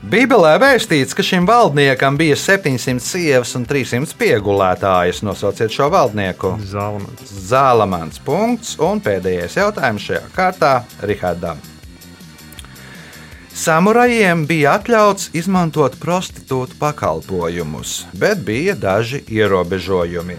Bībelē 0.00 0.54
vēstīts, 0.56 1.12
ka 1.12 1.20
šim 1.20 1.44
valdniekam 1.44 2.16
bija 2.16 2.32
700 2.40 3.02
sievas 3.04 3.50
un 3.58 3.66
300 3.68 4.16
piegulētājas. 4.16 5.20
Nosauciet 5.20 5.74
šo 5.74 5.90
valdnieku. 5.92 6.54
Zālamans. 6.64 7.34
Zālamans 7.50 8.22
punkts 8.24 8.78
un 8.80 9.02
pēdējais 9.04 9.58
jautājums 9.60 10.06
šajā 10.08 10.22
kārtā 10.32 10.72
Rihardam. 11.04 11.60
Samurajiem 13.52 14.46
bija 14.48 14.78
atļauts 14.78 15.34
izmantot 15.36 15.98
prostitūtu 16.00 16.80
pakalpojumus, 16.80 18.06
bet 18.16 18.40
bija 18.40 18.78
daži 18.80 19.20
ierobežojumi. 19.28 20.38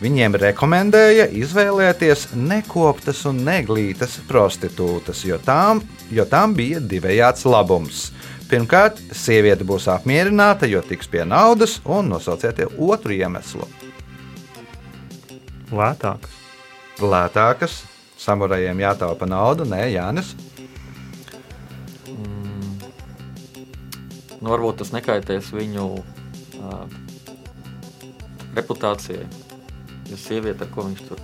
Viņiem 0.00 0.38
rekomendēja 0.38 1.26
izvēlēties 1.34 2.28
nekoptas 2.38 3.26
un 3.26 3.42
neglītas 3.42 4.20
prostitūtas, 4.30 5.26
jo 5.26 5.42
tām, 5.42 5.82
jo 6.14 6.24
tām 6.30 6.54
bija 6.54 6.78
divējāds 6.78 7.48
labums. 7.50 8.12
Pirmkārt, 8.50 8.98
sieviete 9.14 9.62
būs 9.62 9.84
apmierināta, 9.92 10.66
jo 10.66 10.80
tiks 10.82 11.06
pie 11.06 11.22
naudas, 11.22 11.76
un 11.86 12.08
nosauciet 12.10 12.64
otru 12.66 13.14
iemeslu. 13.14 13.68
Lētāks. 15.70 16.32
lētākas. 16.98 17.76
Samurajiem 18.18 18.82
jātaupa 18.82 19.28
nauda, 19.30 19.64
nē, 19.64 19.84
Jānis. 19.94 20.34
Nu, 24.40 24.50
varbūt 24.50 24.80
tas 24.80 24.90
nekaitēs 24.96 25.52
viņu 25.54 25.86
uh, 26.00 26.84
reputācijai. 28.56 29.26
Jo 30.10 30.18
sieviete, 30.18 30.66
ar 30.66 30.74
ko 30.74 30.88
viņš 30.88 31.02
tur 31.06 31.20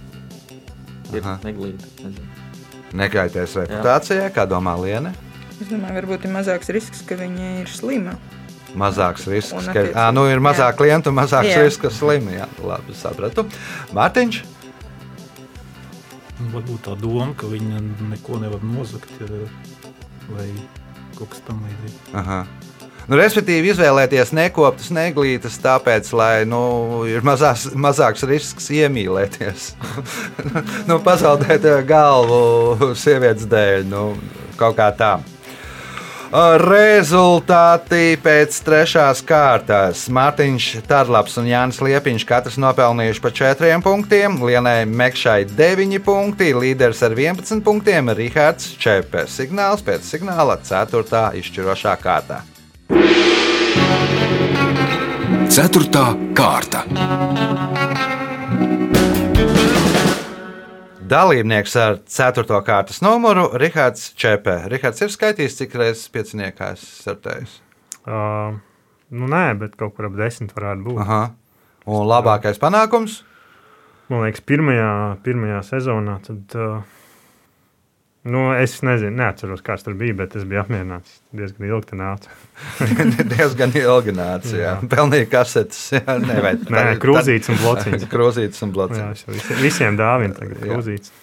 ir, 1.16 1.30
neglīta. 1.42 2.12
Nekaitēs 2.96 3.56
reputācijai, 3.64 4.30
kā 4.30 4.46
domā 4.46 4.76
Liene. 4.78 5.16
Es 5.56 5.70
domāju, 5.70 5.94
varbūt 6.02 6.26
ir 6.28 6.32
mazāks 6.34 6.68
risks, 6.74 7.00
ka 7.08 7.16
viņa 7.16 7.52
ir 7.62 7.70
slima. 7.72 8.16
Mazāks 8.76 9.24
risks, 9.30 9.54
Un 9.56 9.72
ka 9.72 9.86
à, 9.96 10.10
nu, 10.12 10.26
ir 10.28 10.42
mazāk 10.44 10.74
jā. 10.74 10.76
klientu, 10.76 11.12
mazāks 11.16 11.48
Jā. 11.48 11.62
risks, 11.64 11.80
ka 11.80 11.88
slimi. 11.94 12.34
Jā, 12.36 12.44
labi, 12.60 12.92
sapratu. 12.98 13.46
Mārtiņš. 13.96 14.42
Un 16.36 16.50
Varbūt 16.52 16.82
tā 16.84 16.96
doma, 17.00 17.30
ka 17.38 17.48
viņa 17.48 17.80
neko 18.10 18.36
nevar 18.42 18.60
nozagt, 18.60 19.08
ja- 19.22 19.48
vai 20.28 20.50
kaut 21.16 21.30
kas 21.32 21.40
tamlīdzīgs. 21.46 22.12
Aha. 22.20 22.42
Nu, 23.06 23.16
respektīvi, 23.16 23.70
izvēlēties 23.70 24.32
nekoptas, 24.34 24.90
neglītas, 24.90 25.56
tāpēc, 25.62 26.10
lai 26.18 26.44
nu, 26.44 27.04
ir 27.06 27.22
mazās, 27.22 27.68
mazāks 27.72 28.26
risks 28.26 28.66
iemīlēties. 28.74 29.68
nu, 30.90 30.98
pazaudēt 31.06 31.64
eh, 31.64 31.82
galvu 31.86 32.92
sievietes 32.98 33.46
dēļ, 33.46 33.86
nu, 33.88 34.02
kaut 34.58 34.76
kā 34.76 34.90
tā. 34.98 35.12
Rezultāti 36.34 38.16
pēc 38.18 38.56
trešās 38.66 39.20
kārtas. 39.26 40.06
Mārtiņš 40.10 40.82
Tārlaps 40.88 41.38
un 41.38 41.46
Jānis 41.46 41.78
Liepiņš 41.78 42.24
katrs 42.26 42.58
nopelnījuši 42.58 43.22
pa 43.22 43.30
4 43.30 43.78
punktiem, 43.84 44.40
Lienai 44.42 44.86
Mekšai 44.90 45.46
9 45.52 46.02
punkti, 46.02 46.50
līderis 46.54 47.04
ar 47.06 47.14
11 47.14 47.62
punktiem- 47.62 48.10
Rihards 48.18 48.74
Čepes. 48.74 49.38
Signāls 49.38 49.86
pēc 49.86 50.02
signāla 50.02 50.58
4. 50.66 51.30
izšķirošā 51.38 51.94
kārtā. 52.02 52.42
Ceturtā 55.48 56.10
kārta. 56.34 56.82
Dalībnieks 61.06 61.74
ar 61.78 62.00
4. 62.10 62.56
kārtas 62.66 62.96
numuru- 63.04 63.44
Rihards 63.62 64.08
Čepē. 64.18 64.56
Rihards 64.72 65.04
ir 65.04 65.12
skaitījis, 65.14 65.54
cik 65.60 65.76
reizes 65.78 66.08
pieciniekā 66.10 66.72
esmu 66.74 66.88
startējis. 67.04 67.52
Uh, 68.02 68.56
nu, 69.14 69.28
nē, 69.30 69.44
bet 69.60 69.76
kaut 69.78 69.94
kur 69.94 70.08
ap 70.08 70.16
desmit 70.18 70.50
varētu 70.56 70.82
būt. 70.88 70.98
Aha. 71.04 71.20
Un 71.86 72.08
labākais 72.10 72.58
panākums? 72.58 73.20
Man 74.10 74.24
liekas, 74.24 74.42
pirmajā, 74.42 74.90
pirmajā 75.22 75.60
sezonā. 75.68 76.16
Tad, 76.26 76.58
uh, 76.58 77.05
nu, 78.26 78.42
es 78.58 78.74
nezinu, 78.84 79.12
neatceros, 79.20 79.62
kāds 79.66 79.84
tur 79.86 79.94
bija, 79.98 80.14
bet 80.18 80.34
es 80.38 80.44
biju 80.48 80.60
apmierināts. 80.64 81.18
Diezgan 81.36 81.68
ilgi 81.70 81.98
nāca. 82.00 82.32
diezgan 83.32 83.74
ilgi 83.78 84.14
nāca. 84.16 84.54
Jā. 84.58 84.72
Pelnīja 84.92 85.28
kasetes. 85.32 85.82
Jā, 85.96 86.16
ne, 86.28 86.38
vai, 86.44 86.54
Nē, 86.74 86.84
krūzītes 87.02 87.52
un 87.54 87.60
blociņas. 87.62 88.08
krūzītes 88.14 88.64
un 88.66 88.72
Jā, 88.72 88.76
blociņas. 88.78 89.12
es 89.20 89.26
jau 89.28 89.36
visi- 89.36 89.60
visiem 89.62 89.98
dāvinu 90.00 90.36
tagad 90.38 90.58
Jā. 90.58 90.72
krūzītes. 90.72 91.14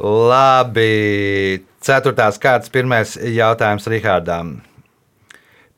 Labi. 0.00 1.62
Ceturtās 1.80 2.36
kārtas 2.40 2.72
pirmais 2.72 3.14
jautājums 3.16 3.86
Rihardam. 3.88 4.58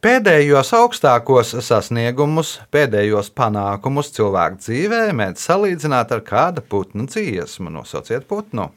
Pēdējos 0.02 0.72
augstākos 0.74 1.52
sasniegumus, 1.62 2.56
pēdējos 2.74 3.28
panākumus 3.38 4.08
cilvēku 4.16 4.58
dzīvē 4.64 5.02
mēdz 5.14 5.44
salīdzināt 5.46 6.10
ar 6.16 6.24
kāda 6.26 6.64
putnu 6.66 7.06
dziesmu. 7.06 7.70
Nosauciet 7.70 8.26
putnu. 8.26 8.70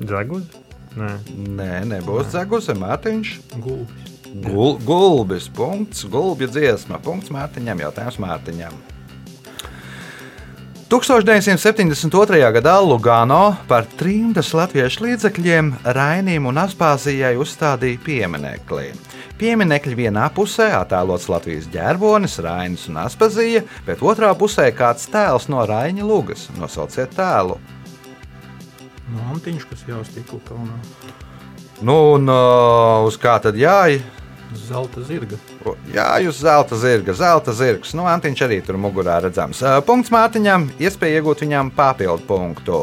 Dzeguļs? 0.00 0.60
Nē, 0.96 1.10
Nē, 1.56 1.70
nebūs 1.88 2.32
dzegusi 2.32 2.76
Mārtiņš. 2.76 3.34
Gulbis. 3.56 4.08
Gul, 4.32 4.78
gulbis, 4.80 5.48
punkts, 5.52 6.06
gulbja 6.08 6.48
dziesma, 6.48 7.00
punkts 7.04 7.32
Mārtiņam, 7.32 7.84
jautājums 7.84 8.20
Mārtiņam. 8.22 8.76
1972. 10.92 12.52
gadā 12.52 12.74
Lugano 12.84 13.54
par 13.68 13.86
trimdas 13.96 14.50
latviešu 14.52 15.06
līdzekļiem 15.06 15.70
Rainim 15.96 16.48
un 16.50 16.60
Aspāzijai 16.60 17.32
uzstādīja 17.40 18.00
pieminekli. 18.04 18.90
Pieminekļa 19.40 19.96
vienā 19.96 20.26
pusē 20.36 20.68
attēlots 20.76 21.30
Latvijas 21.32 21.70
ģerbonis, 21.72 22.36
Rainis 22.44 22.84
un 22.92 23.00
Aspazija, 23.06 23.64
bet 23.88 24.04
otrā 24.04 24.34
pusē 24.36 24.68
kāds 24.76 25.08
tēls 25.12 25.48
no 25.48 25.64
Raņa 25.64 26.04
Lugas. 26.04 26.50
Nosauciet 26.60 27.16
tēlu. 27.16 27.56
No 29.12 29.28
Antiņš, 29.34 29.68
kas 29.68 29.84
jau 29.88 30.00
uz 30.00 30.10
tīkla 30.14 30.40
kalnā. 30.48 30.76
Nu, 31.82 31.96
un 32.16 32.30
uh, 32.30 33.04
uz 33.08 33.16
kā 33.20 33.36
tad 33.42 33.58
jāj? 33.58 33.98
Zelta 34.68 35.00
zirga. 35.08 35.36
O, 35.64 35.74
Jā, 35.92 36.20
jūs 36.22 36.40
zelta 36.44 36.76
zirga, 36.80 37.14
zelta 37.16 37.52
zirgs. 37.56 37.94
Nu, 37.96 38.04
Antiņš 38.08 38.42
arī 38.46 38.58
tur 38.64 38.76
mugurā 38.80 39.16
redzams. 39.24 39.62
Uh, 39.64 39.80
Punkts 39.84 40.12
Mārtiņam, 40.12 40.70
iespēja 40.80 41.20
iegūt 41.20 41.44
viņam 41.44 41.72
papildu 41.76 42.24
punktu. 42.28 42.82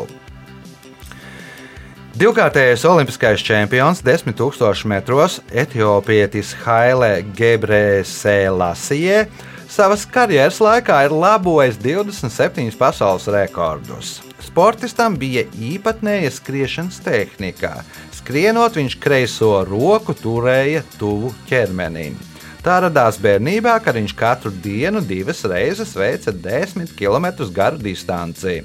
Divkārtējais 2.19 2.83
olimpiskais 2.89 3.39
čempions 3.45 4.01
10 4.03 4.33
000 4.35 4.89
metros 4.91 5.39
Etiopietis 5.55 6.51
Haile 6.65 7.23
Gebrselassie 7.37 9.29
savas 9.69 10.05
karjeras 10.09 10.57
laikā 10.63 11.03
ir 11.05 11.13
labojis 11.13 11.77
27 11.79 12.73
pasaules 12.77 13.27
rekordus. 13.31 14.17
Sportistam 14.43 15.17
bija 15.19 15.45
īpatnēja 15.53 16.31
skriešanas 16.33 16.97
tehnika. 17.05 17.83
Skrienot, 18.17 18.79
viņš 18.79 18.97
kreiso 19.01 19.51
roku 19.67 20.15
turēja 20.17 20.81
tuvu 20.97 21.31
ķermenim. 21.49 22.17
Tā 22.59 22.81
radās 22.83 23.15
bērnībā, 23.23 23.77
kad 23.79 23.95
viņš 23.95 24.13
katru 24.19 24.51
dienu 24.51 24.99
divas 25.05 25.45
reizes 25.47 25.93
veica 25.95 26.33
10 26.35 26.91
km 26.97 27.29
garu 27.55 27.79
distanci. 27.79 28.57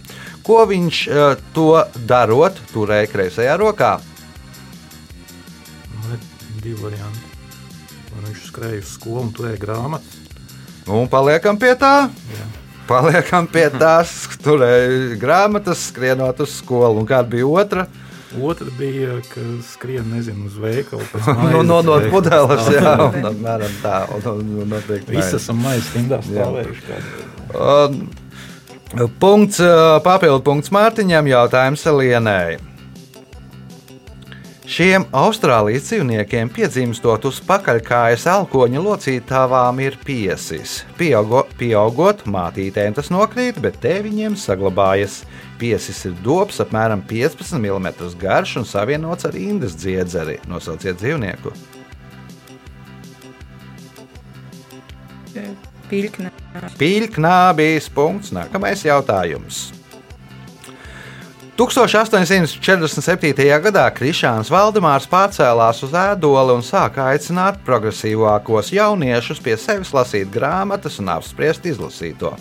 Ko 0.42 0.64
viņš 0.66 1.04
eh, 1.06 1.44
to 1.54 1.68
darot, 2.08 2.58
turēja 2.72 3.12
kreisajā 3.12 3.54
rokā? 3.60 3.92
Man 5.94 6.18
ir 6.18 6.26
divi 6.58 6.76
varianti. 6.82 7.32
Vai 8.10 8.26
viņš 8.26 8.44
skrēja 8.50 8.82
uz 8.82 8.92
skolu 8.98 9.28
un 9.28 9.32
turēja 9.36 9.62
grāmatas. 9.62 10.23
Un 10.90 11.08
paliekam 11.08 11.58
pie 11.60 11.72
tā. 11.80 12.08
Jā. 12.34 12.46
Paliekam 12.88 13.46
pie 13.48 13.68
tās, 13.82 14.12
turēja 14.44 15.18
grāmatas, 15.20 15.86
skrienot 15.90 16.42
uz 16.44 16.58
skolu. 16.60 17.00
Un 17.02 17.08
kāda 17.08 17.30
bija 17.32 17.48
otra? 17.48 17.86
Otra 18.34 18.66
bija, 18.78 19.20
ka 19.30 19.40
skrien 19.62 20.08
nezinu, 20.10 20.48
uz 20.50 20.58
veikalu. 20.58 21.06
pēc 21.12 21.30
No, 21.54 21.62
no, 21.62 21.78
no 21.86 22.00
pudeles, 22.10 22.68
jā, 22.74 22.96
un 23.08 23.30
apmēram 23.30 23.78
tā. 23.84 24.02
Un, 24.16 24.28
un, 24.34 24.52
un 24.64 24.74
noteikti 24.74 25.14
Visi 25.14 25.38
esam 25.38 25.62
maizes 25.62 25.88
stindā 25.92 26.20
Jā. 26.28 26.44
stāvējuši. 26.50 27.00
Un, 27.54 28.04
Punkts, 29.18 29.58
ā, 29.58 29.98
papildu 30.04 30.38
punkts 30.46 30.70
Mārtiņam, 30.70 31.26
jautājums 31.26 31.82
Lienai. 31.98 32.60
Šiem 34.64 35.02
Austrālijas 35.12 35.90
dzīvniekiem 35.90 36.48
piedzimstot 36.48 37.26
uz 37.28 37.36
pakaļkājas 37.44 38.22
alkoņa 38.32 38.80
locītavām 38.80 39.82
ir 39.84 39.98
piesis. 40.00 40.78
Pieaugo, 40.96 41.42
pieaugot, 41.60 42.22
mātītēm 42.24 42.96
tas 42.96 43.12
nokrīt, 43.12 43.60
bet 43.60 43.76
tēviņiem 43.84 44.38
saglabājas. 44.40 45.18
Piesis 45.60 46.00
ir 46.08 46.16
dobs, 46.24 46.62
apmēram 46.64 47.04
15 47.04 47.60
mm 47.60 48.16
garš 48.24 48.56
un 48.62 48.64
savienots 48.64 49.28
ar 49.28 49.36
indas 49.36 49.76
dziedzeri. 49.76 50.38
Nosauciet 50.48 50.96
dzīvnieku. 50.96 51.52
Pīļknē. 55.92 56.32
Pīļknābīs 56.80 57.92
punkts. 57.92 58.32
Nākamais 58.32 58.88
jautājums. 58.88 59.73
1847. 61.54 63.46
gadā 63.62 63.84
Krišāns 63.94 64.48
Valdemārs 64.50 65.04
pārcēlās 65.06 65.84
uz 65.86 65.92
ēdoli 65.94 66.56
un 66.56 66.64
sāka 66.66 67.04
aicināt 67.12 67.60
progresīvākos 67.62 68.72
jauniešus 68.74 69.38
pie 69.38 69.54
sevis 69.54 69.92
lasīt 69.94 70.32
grāmatas 70.34 70.98
un 70.98 71.12
apspriest 71.14 71.62
izlasīto. 71.70 72.32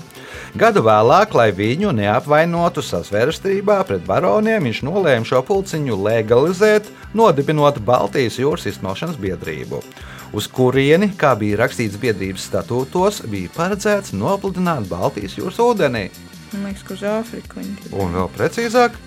Gadu 0.57 0.81
vēlāk, 0.89 1.37
lai 1.37 1.51
viņu 1.53 1.93
neapvainotu 1.93 2.81
sazvērstībā 2.81 3.77
pret 3.85 4.01
baroniem, 4.09 4.65
viņš 4.65 4.81
nolēma 4.89 5.29
šo 5.29 5.45
pulciņu 5.45 6.01
legalizēt, 6.09 6.89
nodibinot 7.13 7.77
Baltijas 7.85 8.41
jūras 8.41 8.65
izsmelšanas 8.73 9.21
biedrību, 9.21 9.85
uz 10.33 10.49
kurieni, 10.49 11.13
kā 11.13 11.37
bija 11.37 11.61
rakstīts 11.61 12.01
biedrības 12.01 12.49
statūtos, 12.49 13.21
bija 13.29 13.53
paredzēts 13.61 14.17
nopludināt 14.17 14.89
Baltijas 14.89 15.37
jūras 15.37 15.61
ūdenī. 15.61 16.07
Man 16.53 16.67
liekas, 16.69 16.83
ka 16.87 16.93
uz 16.93 17.03
Āfriku 17.09 17.59
viņi 17.59 17.75
ir. 17.87 17.93
Un 17.97 18.13
vēl 18.19 18.29
precīzāk, 18.37 18.99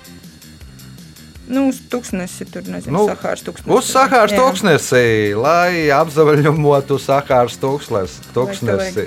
Nu, 1.47 1.69
uz 1.71 1.77
tūkstnesi 1.87 2.43
tur, 2.51 2.65
nezinu, 2.67 2.91
Nu, 2.91 3.03
Sahāras 3.07 3.45
tūkstnesi. 3.47 3.71
uz 3.79 3.91
Sahāras 3.95 4.33
Jā. 4.35 4.39
tūkstnesi, 4.41 5.03
lai 5.39 5.87
apzavaļotu 5.95 6.97
Sahāras 6.99 7.55
tūkstnes- 7.63 8.17
tūkstnesi. 8.35 9.05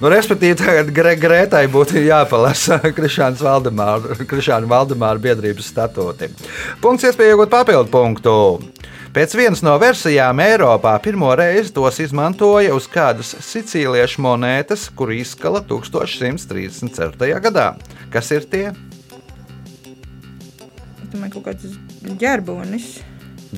Nu, 0.00 0.08
respektīvi, 0.12 0.56
tagad 0.60 0.92
Gre 0.92 1.14
Grētai 1.16 1.62
būtu 1.72 2.00
jāpalasa 2.12 2.78
Krišāns 2.92 3.40
Valdemāra, 3.40 4.12
Krišāna 4.28 4.68
Valdemāra 4.68 5.16
biedrības 5.20 5.72
statūti. 5.72 6.28
Punkts 6.84 7.04
iespēja 7.08 7.32
iegūt 7.34 7.48
papildu 7.52 7.88
punktu. 7.92 8.36
Pēc 9.10 9.32
vienas 9.34 9.58
no 9.66 9.72
versijām 9.82 10.38
Eiropā 10.38 10.92
pirmo 11.02 11.32
reizi 11.34 11.72
tos 11.74 11.96
izmantoja 11.98 12.70
uz 12.76 12.84
kādas 12.86 13.32
sicīliešu 13.42 14.22
monētas, 14.22 14.84
kur 14.94 15.10
izskala 15.10 15.58
1134. 15.66 17.40
gadā. 17.42 17.64
Kas 18.14 18.30
ir 18.30 18.46
tie? 18.46 18.68
Es 19.90 21.08
domāju, 21.10 21.32
kaut 21.40 21.48
kāds 21.48 21.74
ģērbonis. 22.20 22.86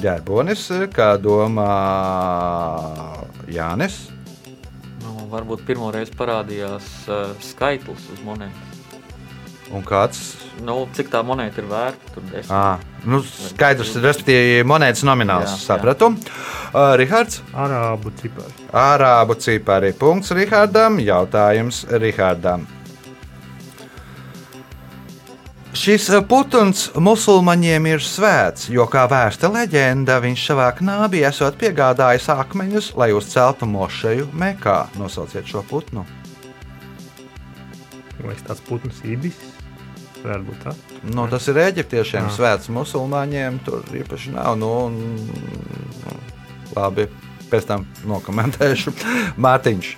Ģērbonis, 0.00 0.62
kā 0.96 1.10
domā 1.20 1.68
Jānis. 3.52 4.06
Nu, 5.02 5.28
varbūt 5.34 5.66
pirmo 5.68 5.92
reizi 5.92 6.16
parādījās 6.16 6.88
uh, 7.12 7.36
skaitlis 7.44 8.08
uz 8.16 8.24
monētas. 8.24 8.96
Un 9.68 9.84
kāds? 9.84 10.41
Nu, 10.62 10.76
cik 10.94 11.08
tā 11.10 11.24
monēta 11.26 11.58
ir 11.58 11.66
vērta? 11.70 12.22
À, 12.54 12.76
nu, 13.08 13.18
skaidrs, 13.26 13.96
respektīvi, 14.02 14.60
monētas 14.68 15.02
nomināls. 15.06 15.50
Jā. 15.50 15.62
Sapratu. 15.72 16.12
Uh, 16.72 16.92
Rihards, 17.00 17.40
Arābu 17.50 18.12
cipari. 18.20 18.54
Arābu 18.70 19.36
cipari. 19.42 19.90
Punkts 19.98 20.30
Rihardam. 20.36 21.00
Jautājums 21.02 21.82
Rihardam. 21.90 22.68
Šis 25.72 26.04
putekļs 26.28 26.82
musulmaņiem 27.00 27.86
ir 27.94 28.02
svēts, 28.04 28.66
jo, 28.68 28.84
kā 28.92 29.06
vēsta 29.08 29.48
leģenda, 29.48 30.18
viņš 30.20 30.44
savā 30.50 30.66
knābī 30.76 31.22
esot 31.24 31.56
piegādājis 31.58 32.28
akmeņus, 32.34 32.90
lai 33.00 33.08
uzceltu 33.16 33.66
mošeju 33.72 34.28
Mekā. 34.36 34.76
Nosauciet 35.00 35.48
šo 35.48 35.64
putnu. 35.66 36.04
Vai 38.20 38.36
tas 38.46 38.60
putns 38.68 39.00
ibis? 39.08 39.40
Varētu 40.22 40.46
būt 40.46 40.60
tā. 40.62 40.72
Nu, 41.10 41.26
tas 41.30 41.48
ir 41.50 41.58
eģiptiešiem 41.64 42.28
Jā. 42.28 42.34
svēts, 42.36 42.70
musulmaņiem 42.72 43.58
tur 43.66 43.86
īpaši 44.02 44.34
nav. 44.36 44.54
Nu, 44.60 44.70
un, 44.86 45.00
nu, 46.04 46.14
labi, 46.76 47.08
pēc 47.50 47.66
tam 47.72 47.86
nokomentēšu. 48.08 48.94
Mārtiņš, 49.44 49.90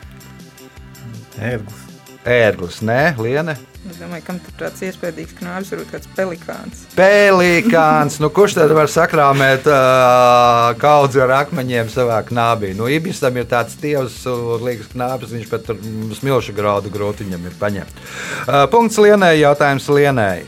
Ērglis. 1.45 1.85
ērglis, 2.25 2.81
nē, 2.87 3.01
liene. 3.21 3.59
Es 3.85 3.99
domāju, 4.01 4.25
kam 4.25 4.39
tur 4.41 4.55
tāds 4.57 4.81
iespējams 4.87 5.35
knābis, 5.37 5.71
varbūt 5.75 5.91
kāds 5.93 6.09
pelikāns. 6.17 6.85
Pēlīkāns, 6.97 8.17
nu 8.23 8.31
kurš 8.33 8.57
tad 8.57 8.73
var 8.73 8.89
sakrāmēt 8.89 9.69
uh, 9.69 10.71
kaudzi 10.81 11.21
ar 11.21 11.35
akmeņiem 11.43 11.91
savā 11.93 12.23
knābī? 12.25 12.73
Nu, 12.79 12.89
Ibisam 12.89 13.37
ir 13.37 13.45
tāds 13.51 13.77
tievs, 13.81 14.23
liekas, 14.65 14.89
knābis, 14.95 15.35
viņš 15.37 15.51
pat 15.53 15.69
smilšu 16.17 16.57
graudu 16.57 16.93
grūti 16.95 17.27
viņam 17.29 17.45
ir 17.51 17.59
paņemt. 17.61 18.01
Uh, 18.47 18.65
punkts 18.73 18.97
lienai, 19.05 19.35
jautājums 19.43 19.89
lienai. 19.93 20.47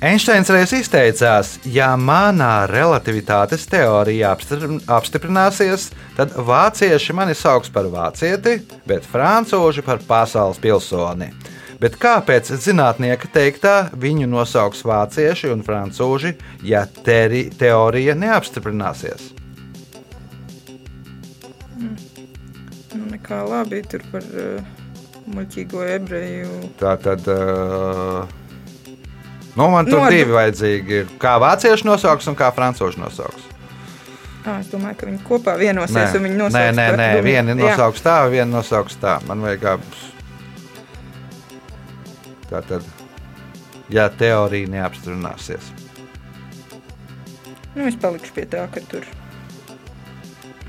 Einsteins 0.00 0.48
reiz 0.48 0.70
izteicās, 0.72 1.54
ja 1.68 1.90
manā 2.00 2.66
relativitātes 2.68 3.64
apstipr- 3.68 4.78
apstiprināsies, 4.88 5.90
tad 6.16 6.36
vācieši 6.36 7.16
mani 7.16 7.36
sauks 7.36 7.68
par 7.72 7.88
vācieti, 7.92 8.62
bet 8.88 9.08
frančūži 9.08 9.84
par 9.84 10.00
pasaules 10.08 10.60
pilsoni. 10.60 11.28
Bet 11.80 11.96
kāpēc 11.96 12.50
zinātnieka 12.60 13.30
teiktā 13.32 13.74
viņu 13.96 14.26
nosauks 14.28 14.82
vācieši 14.84 15.48
un 15.54 15.62
frančūži, 15.64 16.34
ja 16.68 16.82
teri, 16.84 17.46
teorija 17.56 18.12
neapstiprināsies? 18.20 19.30
Nu, 21.80 23.06
nekā 23.14 23.38
labi 23.48 23.80
tur 23.88 24.04
par 24.12 24.26
uh, 24.28 24.60
muļķīgo 25.30 25.86
ebreju. 25.96 26.50
Tā 26.80 26.96
tad. 27.00 27.24
Uh, 27.24 28.28
nu, 29.56 29.70
man 29.72 29.88
tur 29.88 30.04
ar- 30.04 30.12
divi 30.12 30.36
vajadzīgi. 30.36 31.00
Ir. 31.04 31.16
Kā 31.22 31.38
vācieši 31.40 31.88
nosauks 31.88 32.28
un 32.28 32.36
kā 32.36 32.52
frančūži 32.56 33.00
nosauks? 33.00 33.48
Ah, 34.44 34.56
es 34.60 34.70
domāju, 34.72 34.96
ka 35.00 35.08
viņi 35.08 35.18
kopā 35.24 35.56
vienosies 35.60 36.14
un 36.16 36.24
viņi 36.24 36.36
nē, 36.52 36.68
nē, 36.76 36.86
nē. 36.96 37.08
viena 37.24 37.52
Jā. 37.52 37.58
nosauks 37.58 38.00
tā, 38.04 38.20
viena 38.32 38.48
nosauks 38.58 38.96
tā. 39.00 39.18
Man 39.28 39.44
vajag 39.44 39.66
abus. 39.76 40.06
Tā 42.50 42.60
tad 42.66 42.86
ja 43.90 44.08
teorija 44.10 44.70
neapstiprināsies. 44.70 45.70
Nu, 47.76 47.86
es 47.86 47.96
palikšu 48.02 48.34
pie 48.34 48.46
tā, 48.50 48.64
ka 48.74 48.82
tur 48.90 49.06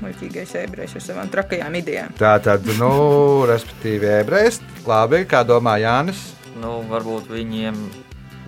muļķīgais 0.02 0.54
ebrejs 0.62 0.96
ar 0.98 1.04
savām 1.04 1.30
trakajām 1.30 1.76
idejām. 1.78 2.14
Tā 2.18 2.36
tad, 2.42 2.66
nu, 2.78 2.92
respektīvi, 3.50 4.08
ebrejs. 4.22 4.60
Labi, 4.86 5.22
kā 5.30 5.42
domā 5.46 5.76
Jānis? 5.82 6.32
Nu, 6.62 6.80
varbūt 6.90 7.30
viņiem 7.30 7.78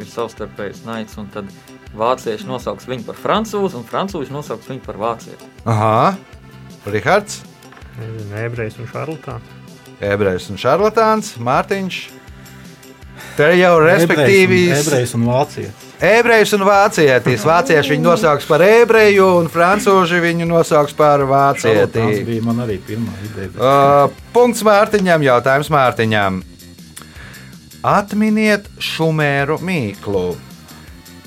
ir 0.02 0.10
savstarpējs 0.10 0.82
naids, 0.86 1.14
un 1.18 1.28
tad 1.34 1.50
vācieši 1.94 2.46
nosauks 2.50 2.88
viņu 2.90 3.06
par 3.06 3.18
francūzi, 3.18 3.78
un 3.78 3.86
francūži 3.86 4.34
nosauks 4.34 4.70
viņu 4.70 4.82
par 4.86 4.98
vācieti. 4.98 5.50
Aha, 5.70 6.14
Rihards, 6.90 7.40
ebrejs 8.42 8.76
un 8.82 8.90
šarlatāns. 8.90 9.54
ebrejs 10.02 10.50
un 10.50 10.58
šarlatāns, 10.60 11.36
Mārtiņš. 11.38 12.00
Te 13.36 13.48
jau 13.58 13.78
respektīvi 13.82 14.60
Ebrejs 14.74 15.14
un 15.14 15.24
vācietis. 15.26 15.84
ebrejs 16.04 16.52
un 16.54 16.60
vācietis. 16.66 17.44
Vācieši 17.46 17.90
viņu 17.94 18.02
nosauks 18.02 18.46
par 18.46 18.60
ebreju, 18.62 19.26
un 19.40 19.48
francūži 19.48 20.20
viņu 20.22 20.46
nosauks 20.46 20.92
par 20.94 21.18
Tas 21.20 21.28
vācieti. 21.28 22.24
bija 22.26 22.42
man 22.42 22.56
arī 22.66 22.78
pirmā 22.78 23.12
ideja. 23.24 23.48
bet- 23.52 23.60
Uh, 23.60 24.10
punkts 24.32 24.62
Mārtiņam, 24.62 25.22
jautājums 25.22 25.70
Mārtiņam. 25.70 26.42
Atminiet 27.84 28.66
šumēru 28.78 29.58
mīklu. 29.60 30.36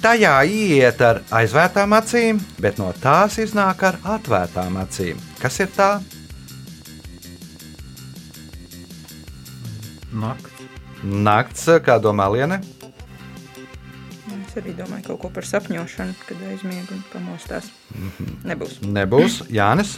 Tajā 0.01 0.35
iet 0.47 1.01
ar 1.01 1.21
aizvērtām 1.31 1.89
acīm, 1.97 2.39
bet 2.59 2.77
no 2.77 2.93
tās 3.01 3.37
iznāk 3.41 3.81
ar 3.83 3.97
atvērtām 4.05 4.77
acīm. 4.85 5.17
Kas 5.41 5.59
ir 5.59 5.67
tā? 5.75 6.01
Nakts. 10.13 10.46
Nakts, 11.03 11.67
kā 11.85 11.99
domā 12.01 12.25
Liene? 12.33 12.57
Es 14.47 14.57
arī 14.57 14.73
domāju 14.77 15.11
kaut 15.11 15.19
ko 15.21 15.29
par 15.35 15.45
sapņošanu, 15.45 16.15
kad 16.25 16.39
aizmiegu 16.49 16.95
un 16.97 17.03
pamostās. 17.11 17.67
Nebūs. 18.47 18.79
Nebūs 18.81 19.41
Jānis. 19.53 19.97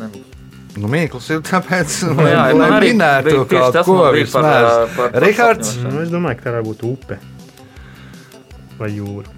Nebūs. 0.00 0.36
Nu, 0.78 0.86
Mīkls 0.90 1.26
ir 1.34 1.40
tāpēc, 1.42 1.94
Nu 2.14 2.24
jā, 2.28 2.44
lai, 2.54 2.68
arī 2.76 2.92
minētu 2.92 3.40
kaut 3.50 3.72
tas 3.74 3.86
ko 3.86 3.96
vismaz. 4.14 4.92
Rihards. 5.22 5.72
Nu, 5.82 5.96
es 6.04 6.12
domāju, 6.12 6.38
ka 6.38 6.46
tā 6.46 6.52
varētu 6.54 6.68
būt 6.70 6.84
upe 6.86 7.18
vai 8.78 8.90
jūra. 8.94 9.28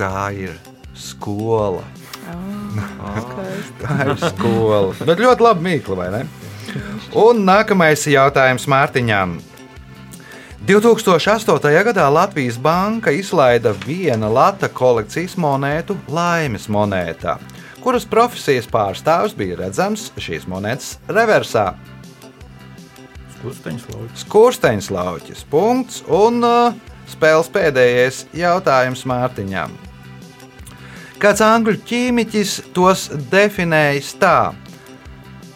tā 0.00 0.30
ir 0.34 0.56
skola. 0.96 1.84
Skaisti. 3.26 3.76
Tā 3.82 3.96
ir 4.06 4.14
skola. 4.22 4.94
Bet 5.04 5.20
ļoti 5.20 5.44
labi 5.46 5.66
mīkla, 5.68 5.96
vai 6.00 6.08
ne? 6.14 6.22
Un 7.10 7.40
nākamais 7.42 8.04
jautājums 8.06 8.68
Mārtiņām. 8.70 9.32
2008. 10.62 11.72
gadā 11.88 12.04
Latvijas 12.06 12.54
Banka 12.54 13.10
izlaida 13.10 13.72
viena 13.82 14.28
lata 14.30 14.68
kolekcijas 14.70 15.34
monētu 15.34 15.96
laimes 16.06 16.68
monētā, 16.70 17.34
kuras 17.82 18.06
profesijas 18.06 18.70
pārstāvis 18.70 19.34
bija 19.34 19.58
redzams 19.64 20.12
šīs 20.22 20.46
monētas 20.46 21.00
reversā. 21.10 21.72
Skursteņš 23.40 23.90
lauks. 23.90 24.22
Skursteņš 24.22 24.92
lauķis. 24.94 25.44
Punkts. 25.50 26.04
Un 26.06 26.44
uh, 26.46 26.78
spēles 27.10 27.50
pēdējais 27.50 28.26
jautājums 28.38 29.02
Mārtiņam. 29.02 29.74
Kāds 31.18 31.42
angļu 31.42 31.80
ķīmiķis 31.90 32.58
tos 32.76 33.08
definējis 33.32 34.14
tā: 34.22 34.52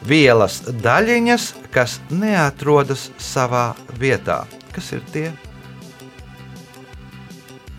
vielas 0.09 0.61
daļiņas, 0.85 1.51
kas 1.75 1.99
neatrodas 2.11 3.09
savā 3.19 3.73
vietā. 4.01 4.45
Kas 4.75 4.93
ir 4.97 5.05
tie? 5.13 5.29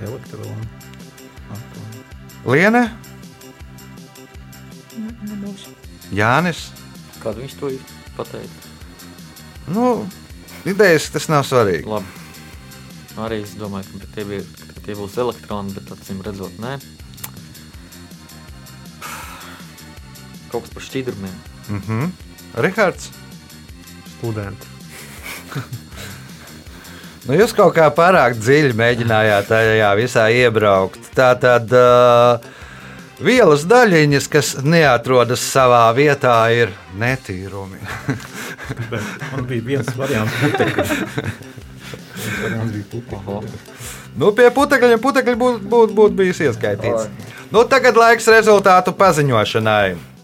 Elektroni. 0.04 0.70
Liene, 2.46 2.86
Nebūs. 5.26 5.66
Jānis. 6.14 6.68
Kādu 7.24 7.44
viņš 7.44 7.56
to 7.60 7.72
ir 7.74 7.82
pateicis? 8.18 8.70
Nu, 9.72 10.06
idejas 10.70 11.10
tas 11.14 11.28
nav 11.32 11.46
svarīgi. 11.48 11.88
Labi. 11.90 12.24
Arī 13.26 13.40
es 13.46 13.56
domāju, 13.58 14.02
ka 14.02 14.12
tie, 14.14 14.26
bija, 14.28 14.44
ka 14.74 14.84
tie 14.86 14.96
būs 15.00 15.16
elektroni, 15.24 15.74
bet 15.78 15.92
acīm 15.96 16.22
redzot, 16.26 16.58
nē. 16.62 16.76
Kaut 20.52 20.68
kas 20.68 20.74
par 20.76 20.86
šķidrumiem. 20.86 21.55
Mhm. 21.70 22.12
Rihards. 22.64 23.10
Studenti. 24.18 24.68
Nu, 27.26 27.34
jūs 27.34 27.56
kaut 27.58 27.74
kā 27.74 27.88
pārāk 27.90 28.36
dziļi 28.38 28.76
mēģinājāt 28.78 29.48
tajā 29.50 29.88
visā 29.98 30.28
iebraukt. 30.30 31.08
Tā 31.18 31.32
tad 31.42 31.72
uh, 31.74 32.38
vielas 33.18 33.66
daļiņas, 33.66 34.28
kas 34.30 34.52
neatrodas 34.62 35.42
savā 35.42 35.88
vietā, 35.98 36.36
ir 36.54 36.70
netīrumi. 37.02 37.82
Bet 38.92 39.26
man 39.32 39.50
bija 39.50 39.66
viens 39.72 39.90
variants. 39.98 40.38
variants 42.44 42.74
bija 42.78 42.86
putekļi. 42.94 43.64
nu, 44.22 44.30
pie 44.38 44.50
putekļiem 44.54 45.02
putekļi 45.02 45.38
būtu 45.42 45.70
būt, 45.72 45.96
būt 45.98 46.20
bijis 46.22 46.46
ieskaitīts. 46.46 47.10
Nu, 47.50 47.66
tagad 47.70 47.98
laiks 47.98 48.30
rezultātu 48.30 48.94
paziņošanai. 49.02 50.15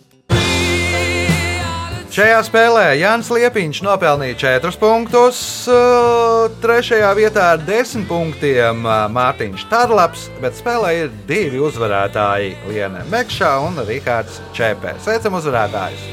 Šajā 2.11 2.41
spēlē 2.43 2.89
Jānis 2.99 3.29
Liepiņš 3.31 3.77
nopelnīja 3.85 4.35
4 4.59 4.75
punktus, 4.81 5.37
uh, 5.71 6.51
trešajā 6.59 7.07
vietā 7.15 7.45
ar 7.53 7.63
10 7.63 8.03
punktiem 8.09 8.83
uh, 8.83 9.05
Mārtiņš 9.15 9.63
Tarlaps, 9.71 10.25
bet 10.43 10.59
spēlē 10.59 10.91
ir 11.05 11.15
divi 11.29 11.63
uzvarētāji- 11.63 12.51
Liene 12.67 13.07
Mekšā 13.13 13.53
un 13.63 13.79
Rikārds 13.87 14.43
Čepē. 14.51 14.97
Sveicam 14.99 15.39
uzvarētājus! 15.39 16.03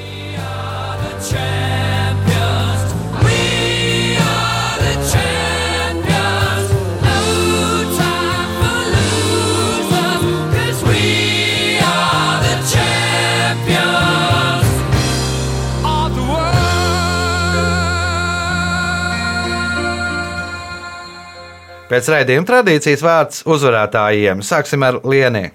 Pēc 21.89 22.09
raidījuma 22.13 22.45
tradīcijas 22.45 23.01
vārds 23.01 23.39
uzvarētājiem. 23.49 24.43
Sāksim 24.45 24.83
ar 24.85 24.99
Lienī. 25.09 25.47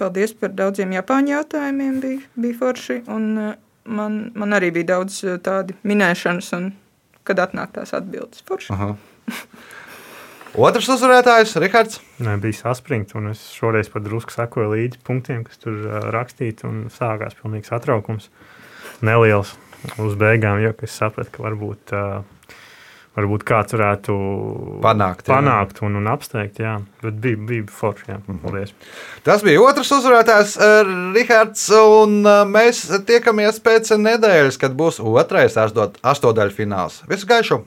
Paldies 0.00 0.32
par 0.32 0.54
daudziem 0.56 0.94
Japāņu 0.96 1.34
jautājumiem. 1.34 1.98
Bija, 2.00 2.20
bija 2.40 2.56
forši. 2.56 2.96
Un, 3.12 3.26
uh, 3.36 3.50
man, 3.84 4.16
man 4.38 4.56
arī 4.56 4.70
bija 4.72 4.94
daudz 4.94 5.18
uh, 5.26 5.36
tādu 5.44 5.76
minēšanas, 5.84 6.48
un 6.56 6.70
kad 7.28 7.42
atnāk 7.44 7.74
tās 7.76 7.92
atbildes. 7.98 8.40
Forši. 8.48 8.72
Aha. 8.72 8.94
Otrs 10.56 10.88
uzvarētājs- 10.96 11.52
Rihards. 11.66 12.00
Nē, 12.24 12.38
bija 12.40 12.62
saspringts, 12.62 13.12
un 13.20 13.34
es 13.34 13.44
šoreiz 13.52 13.92
pat 13.92 14.08
drusku 14.08 14.32
sekoju 14.32 14.72
līdzi 14.72 15.04
punktiem, 15.04 15.44
kas 15.44 15.60
tur 15.60 15.76
uh, 15.84 15.98
rakstīti, 16.16 16.64
un 16.64 16.86
sākās 16.96 17.36
pilnīgs 17.36 17.68
satraukums. 17.68 18.32
Neliels 19.04 19.52
uz 20.00 20.16
beigām, 20.16 20.64
jo 20.64 20.72
es 20.80 20.96
sapratu, 20.96 21.36
ka 21.36 21.44
varbūt, 21.44 21.92
uh, 21.92 22.24
varbūt 23.18 23.44
kāds 23.48 23.76
varētu 23.76 24.16
Panākt, 24.84 25.26
jā. 25.26 25.34
panākt 25.34 25.82
un, 25.84 25.98
un 26.00 26.08
apsteigt. 26.12 26.60
Jā. 26.62 26.78
Bet 27.04 27.20
bija, 27.22 27.40
bija 27.50 27.66
forši. 27.72 28.08
Jā. 28.12 28.18
Paldies. 28.44 28.74
Tas 29.26 29.44
bija 29.46 29.62
otrs 29.64 29.92
uzvarētājs, 29.98 30.56
eh, 30.56 30.94
Rihards. 31.16 31.68
Un 32.02 32.20
eh, 32.24 32.42
mēs 32.48 32.84
tiekamies 33.08 33.60
pēc 33.64 33.94
nedēļas, 34.00 34.60
kad 34.62 34.76
būs 34.78 35.02
otrais 35.02 35.58
astotdaļfināls. 35.60 37.02
Visu 37.12 37.30
gaišu! 37.30 37.62